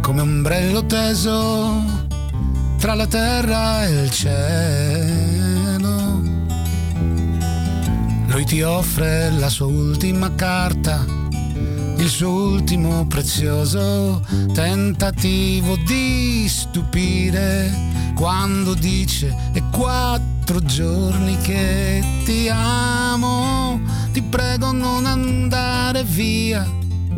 come 0.00 0.20
ombrello 0.20 0.86
teso 0.86 1.82
tra 2.78 2.94
la 2.94 3.08
terra 3.08 3.84
e 3.84 4.02
il 4.04 4.10
cielo. 4.12 6.22
Lui 8.28 8.44
ti 8.44 8.62
offre 8.62 9.32
la 9.32 9.48
sua 9.48 9.66
ultima 9.66 10.32
carta, 10.36 11.04
il 11.96 12.08
suo 12.08 12.30
ultimo 12.30 13.08
prezioso 13.08 14.24
tentativo 14.52 15.76
di 15.84 16.46
stupire 16.48 17.87
quando 18.18 18.74
dice 18.74 19.32
è 19.52 19.62
quattro 19.70 20.60
giorni 20.62 21.36
che 21.36 22.02
ti 22.24 22.48
amo, 22.48 23.80
ti 24.10 24.20
prego 24.22 24.72
non 24.72 25.06
andare 25.06 26.02
via, 26.02 26.66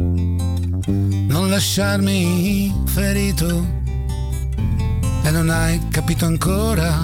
non 0.05 1.48
lasciarmi 1.48 2.82
ferito 2.84 3.66
e 5.22 5.30
non 5.30 5.48
hai 5.48 5.80
capito 5.88 6.26
ancora 6.26 7.03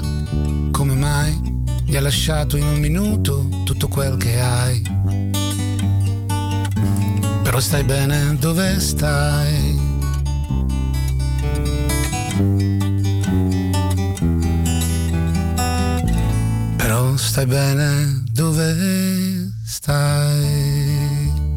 come 0.72 0.94
mai 0.94 1.64
gli 1.82 1.96
ha 1.96 2.00
lasciato 2.02 2.58
in 2.58 2.66
un 2.66 2.78
minuto 2.78 3.48
tutto 3.64 3.88
quel 3.88 4.18
che 4.18 4.38
hai. 4.38 4.82
Però 7.42 7.58
stai 7.60 7.84
bene 7.84 8.36
dove 8.38 8.78
stai 8.78 9.65
stai 17.16 17.46
bene 17.46 18.22
dove 18.32 18.74
stai. 19.64 21.55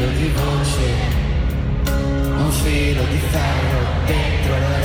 filo 0.00 0.12
di 0.12 0.28
voce, 0.28 0.94
un 1.84 2.50
filo 2.50 3.04
di 3.04 3.18
ferro 3.18 3.80
dentro 4.06 4.58
la 4.58 4.79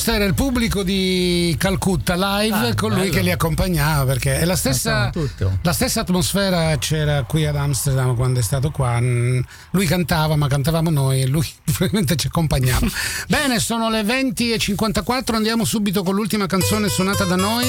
questo 0.00 0.16
era 0.18 0.24
il 0.24 0.32
pubblico 0.32 0.82
di 0.82 1.54
Calcutta 1.58 2.14
live 2.14 2.68
ah, 2.68 2.74
con 2.74 2.88
lui 2.88 3.00
bello. 3.00 3.12
che 3.12 3.20
li 3.20 3.30
accompagnava 3.30 4.06
perché 4.06 4.38
è 4.38 4.46
la 4.46 4.56
stessa, 4.56 5.12
la 5.60 5.72
stessa, 5.74 6.00
atmosfera 6.00 6.74
c'era 6.78 7.24
qui 7.24 7.44
ad 7.44 7.54
Amsterdam 7.54 8.16
quando 8.16 8.40
è 8.40 8.42
stato 8.42 8.70
qua. 8.70 8.98
Lui 8.98 9.84
cantava, 9.84 10.36
ma 10.36 10.46
cantavamo 10.46 10.88
noi 10.88 11.20
e 11.20 11.26
lui 11.26 11.46
probabilmente 11.62 12.16
ci 12.16 12.28
accompagnava. 12.28 12.86
Bene, 13.28 13.58
sono 13.58 13.90
le 13.90 14.00
20.54, 14.00 15.34
andiamo 15.34 15.66
subito 15.66 16.02
con 16.02 16.14
l'ultima 16.14 16.46
canzone 16.46 16.88
suonata 16.88 17.24
da 17.24 17.36
noi. 17.36 17.66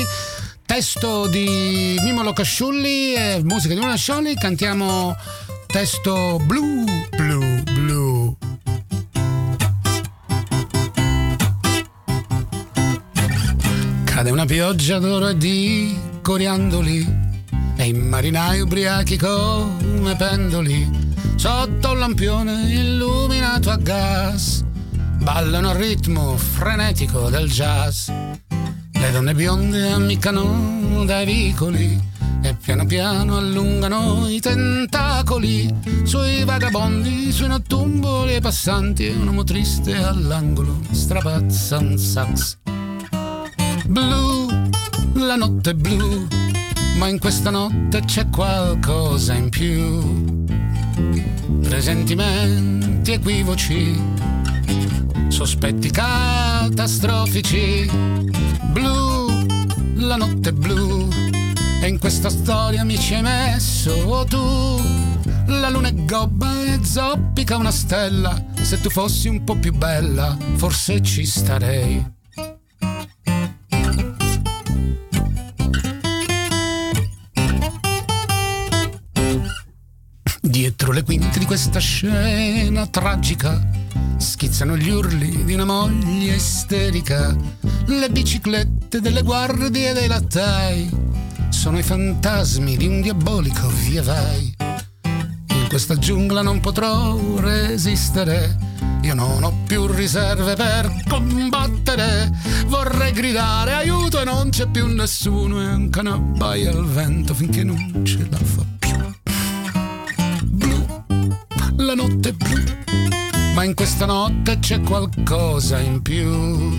Testo 0.65 1.27
di 1.27 1.99
Mimo 2.01 2.23
Locasciulli 2.23 3.13
e 3.13 3.41
musica 3.43 3.73
di 3.73 3.79
Mimo 3.79 3.87
Locasciulli, 3.87 4.35
cantiamo 4.35 5.13
testo 5.67 6.39
blu, 6.45 6.85
blu, 6.85 7.01
blu. 7.17 7.50
Cade 14.21 14.33
una 14.33 14.45
pioggia 14.45 14.99
d'oro 14.99 15.29
e 15.29 15.35
di 15.35 15.97
coriandoli. 16.21 17.11
E 17.75 17.87
i 17.87 17.93
marinai 17.93 18.61
ubriachi 18.61 19.17
come 19.17 20.15
pendoli. 20.15 20.87
Sotto 21.37 21.89
un 21.89 21.97
lampione 21.97 22.71
illuminato 22.71 23.71
a 23.71 23.77
gas 23.77 24.63
ballano 25.17 25.71
al 25.71 25.77
ritmo 25.77 26.37
frenetico 26.37 27.31
del 27.31 27.49
jazz. 27.49 28.09
Le 28.91 29.11
donne 29.11 29.33
bionde 29.33 29.89
ammiccano 29.89 31.03
dai 31.03 31.25
vicoli 31.25 31.99
e 32.43 32.53
piano 32.53 32.85
piano 32.85 33.37
allungano 33.37 34.27
i 34.29 34.39
tentacoli. 34.39 35.73
Sui 36.03 36.43
vagabondi, 36.43 37.31
sui 37.31 37.47
nottumboli 37.47 38.35
e 38.35 38.39
passanti 38.39 39.07
un 39.07 39.25
uomo 39.25 39.43
triste 39.43 39.95
all'angolo 39.95 40.79
strapazza 40.91 41.79
un 41.79 41.97
sax 41.97 42.59
blu, 43.87 44.47
la 45.13 45.35
notte 45.35 45.71
è 45.71 45.73
blu, 45.73 46.27
ma 46.97 47.07
in 47.07 47.19
questa 47.19 47.49
notte 47.49 48.01
c'è 48.05 48.29
qualcosa 48.29 49.33
in 49.33 49.49
più. 49.49 50.35
Presentimenti 51.61 53.13
equivoci, 53.13 53.99
sospetti 55.27 55.89
catastrofici, 55.89 57.89
blu, 58.71 59.45
la 59.95 60.15
notte 60.15 60.49
è 60.49 60.53
blu, 60.53 61.09
e 61.81 61.87
in 61.87 61.97
questa 61.97 62.29
storia 62.29 62.83
mi 62.83 62.99
ci 62.99 63.15
hai 63.15 63.21
messo 63.21 64.25
tu. 64.29 64.79
La 65.47 65.69
luna 65.69 65.89
è 65.89 66.05
gobba 66.05 66.63
e 66.63 66.79
zoppica 66.83 67.57
una 67.57 67.71
stella, 67.71 68.45
se 68.61 68.79
tu 68.79 68.89
fossi 68.89 69.27
un 69.27 69.43
po' 69.43 69.55
più 69.55 69.73
bella, 69.73 70.37
forse 70.55 71.01
ci 71.01 71.25
starei. 71.25 72.19
Dietro 81.01 81.03
le 81.03 81.03
quinte 81.03 81.39
di 81.39 81.45
questa 81.45 81.79
scena 81.79 82.85
tragica 82.87 83.59
schizzano 84.17 84.77
gli 84.77 84.89
urli 84.89 85.43
di 85.43 85.53
una 85.53 85.65
moglie 85.65 86.35
isterica. 86.35 87.35
Le 87.85 88.09
biciclette 88.09 88.99
delle 88.99 89.23
guardie 89.23 89.93
dei 89.93 90.07
lattai 90.07 90.89
sono 91.49 91.79
i 91.79 91.83
fantasmi 91.83 92.77
di 92.77 92.87
un 92.87 93.01
diabolico 93.01 93.67
via 93.85 94.03
vai. 94.03 94.53
In 95.03 95.67
questa 95.67 95.97
giungla 95.97 96.41
non 96.41 96.59
potrò 96.59 97.17
resistere. 97.39 98.69
Io 99.01 99.15
non 99.15 99.43
ho 99.43 99.53
più 99.65 99.87
riserve 99.87 100.55
per 100.55 101.03
combattere. 101.07 102.31
Vorrei 102.67 103.11
gridare 103.11 103.73
aiuto 103.73 104.21
e 104.21 104.23
non 104.23 104.49
c'è 104.49 104.67
più 104.67 104.85
nessuno. 104.87 105.61
E 105.61 105.65
un 105.65 105.89
cane 105.89 106.11
abbaia 106.11 106.69
al 106.69 106.85
vento 106.85 107.33
finché 107.33 107.63
non 107.63 108.01
ce 108.05 108.27
la 108.29 108.37
fa 108.37 108.71
la 111.95 112.03
notte 112.03 112.31
blu, 112.33 112.63
ma 113.53 113.65
in 113.65 113.73
questa 113.73 114.05
notte 114.05 114.59
c'è 114.59 114.79
qualcosa 114.79 115.77
in 115.79 116.01
più. 116.01 116.77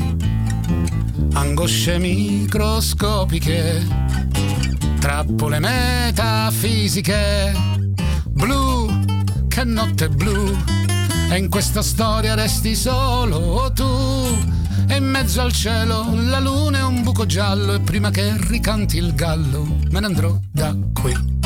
Angosce 1.35 1.99
microscopiche, 1.99 3.87
trappole 5.01 5.59
metafisiche, 5.59 7.53
blu, 8.31 9.05
che 9.49 9.65
notte 9.65 10.09
blu, 10.09 10.57
e 11.31 11.37
in 11.37 11.51
questa 11.51 11.83
storia 11.83 12.35
resti 12.35 12.75
solo 12.75 13.71
tu. 13.75 13.85
E 14.89 14.97
in 14.97 15.05
mezzo 15.05 15.43
al 15.43 15.53
cielo 15.53 16.09
la 16.15 16.41
luna 16.41 16.79
è 16.79 16.85
un 16.85 17.03
buco 17.03 17.27
giallo 17.27 17.75
e 17.75 17.81
prima 17.81 18.11
che 18.11 18.35
ricanti 18.49 18.97
il 18.97 19.15
gallo 19.15 19.65
me 19.91 20.01
ne 20.01 20.07
andrò 20.07 20.39
da 20.51 20.75
qui. 20.93 21.42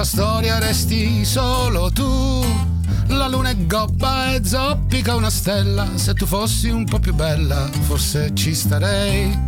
Questa 0.00 0.22
storia 0.22 0.58
resti 0.58 1.26
solo 1.26 1.90
tu. 1.92 2.42
La 3.08 3.28
luna 3.28 3.50
è 3.50 3.66
gobba 3.66 4.32
e 4.32 4.42
zoppica 4.42 5.14
una 5.14 5.28
stella. 5.28 5.86
Se 5.96 6.14
tu 6.14 6.24
fossi 6.24 6.70
un 6.70 6.86
po' 6.86 6.98
più 6.98 7.12
bella, 7.12 7.68
forse 7.82 8.30
ci 8.32 8.54
starei. 8.54 9.38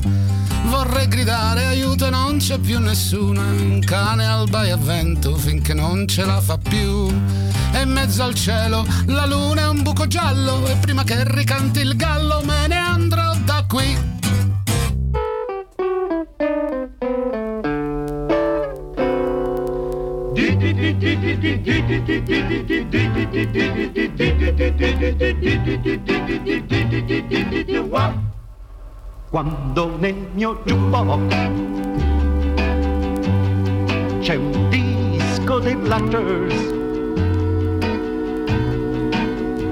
Vorrei 0.67 1.09
gridare 1.09 1.65
aiuto 1.65 2.07
e 2.07 2.11
non 2.11 2.37
c'è 2.37 2.59
più 2.59 2.81
nessuno. 2.81 3.41
Un 3.41 3.81
cane 3.81 4.27
al 4.27 4.47
baio 4.51 4.75
a 4.75 4.79
vento 4.79 5.37
finché 5.37 5.73
non 5.73 6.07
ce 6.07 6.27
la 6.27 6.41
fa 6.43 6.59
più. 6.59 7.09
E 7.73 7.81
in 7.81 7.91
mezzo 7.91 8.23
al 8.23 8.35
cielo 8.35 8.85
la 9.07 9.25
luna 9.25 9.63
è 9.63 9.69
un 9.69 9.83
buco 9.83 10.07
giallo. 10.07 10.67
E 10.67 10.77
prima 10.77 11.03
che 11.03 11.25
ricanti 11.33 11.81
il 11.81 11.97
gallo 11.97 12.43
me 12.45 12.67
ne 12.67 12.77
andrò 12.77 13.35
da 13.43 13.65
qui. 13.67 14.12
Quando 29.28 29.97
nel 29.99 30.14
mio 30.32 30.62
jukebox 30.64 31.36
c'è 34.20 34.36
un 34.36 34.68
disco 34.70 35.59
dei 35.59 35.76
Platters 35.76 36.74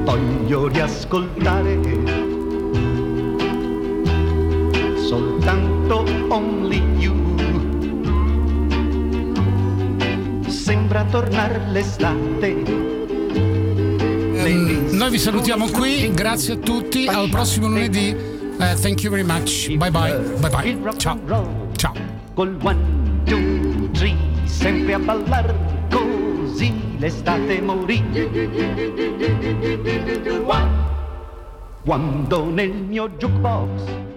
voglio 0.04 0.68
riascoltare 0.68 1.80
soltanto 4.96 6.04
Only 6.28 6.89
sembra 10.90 11.04
tornare 11.04 11.60
l'estate. 11.68 12.48
Um, 14.42 14.88
noi 14.90 15.10
vi 15.10 15.18
salutiamo 15.18 15.68
qui, 15.68 16.10
grazie 16.12 16.54
a 16.54 16.56
tutti, 16.56 17.06
al 17.06 17.28
prossimo 17.28 17.68
lunedì. 17.68 18.12
Uh, 18.58 18.74
thank 18.80 19.04
you 19.04 19.10
very 19.12 19.22
much. 19.22 19.68
Bye 19.76 19.90
bye. 19.90 20.18
Bye 20.40 20.50
bye. 20.50 20.96
Ciao. 20.96 21.16
Ciao. 21.76 21.94
Col 22.34 22.58
one, 22.60 23.22
two, 23.24 23.88
three, 23.92 24.16
sempre 24.46 24.94
a 24.94 24.98
ballar 24.98 25.54
così 25.90 26.72
l'estate 26.98 27.60
morì. 27.60 28.02
Quando 31.84 32.44
nel 32.50 32.72
mio 32.72 33.08
jukebox 33.10 34.09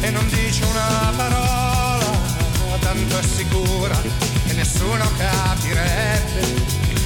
e 0.00 0.10
non 0.10 0.26
dice 0.28 0.64
una 0.64 1.12
parola, 1.16 2.18
tanto 2.80 3.18
è 3.18 3.22
sicura 3.22 4.00
che 4.46 4.52
nessuno 4.54 5.10
capirebbe 5.16 6.54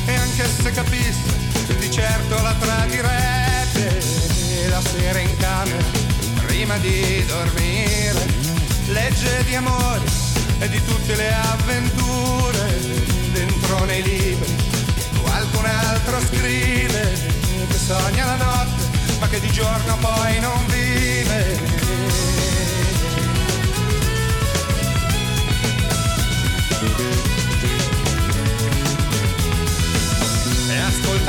e 0.06 0.14
anche 0.14 0.48
se 0.48 0.70
capisse 0.70 1.36
di 1.78 1.90
certo 1.90 2.40
la 2.40 2.54
tradirebbe 2.54 4.02
la 4.68 4.80
sera 4.80 5.18
in 5.18 5.36
camera 5.36 5.84
prima 6.46 6.76
di 6.78 7.24
dormire 7.26 8.24
legge 8.86 9.44
di 9.44 9.54
amore 9.54 10.04
e 10.60 10.68
di 10.68 10.82
tutte 10.84 11.14
le 11.14 11.32
avventure 11.34 12.80
dentro 13.32 13.84
nei 13.84 14.02
libri. 14.02 14.56
Qualcun 15.22 15.64
altro 15.64 16.20
scrive 16.20 17.12
che 17.68 17.78
sogna 17.78 18.24
la 18.24 18.36
notte 18.36 18.82
ma 19.20 19.28
che 19.28 19.40
di 19.40 19.50
giorno 19.50 19.96
poi 20.00 20.40
non 20.40 20.66
vive. 20.66 21.77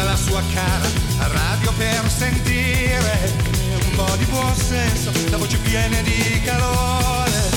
La 0.04 0.16
sua 0.16 0.41
cara 0.54 0.88
radio 1.18 1.72
per 1.74 2.10
sentire 2.10 3.34
un 3.84 3.95
po' 3.95 4.16
di 4.18 4.26
buon 4.26 4.56
senso, 4.56 5.12
la 5.30 5.38
voce 5.38 5.58
piena 5.58 6.02
di 6.02 6.41
calore 6.43 7.50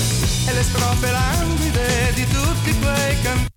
e 0.46 0.52
le 0.52 0.62
strofe 0.62 1.10
languide 1.10 2.12
di 2.14 2.26
tutti 2.26 2.78
quei 2.78 3.20
canti. 3.22 3.50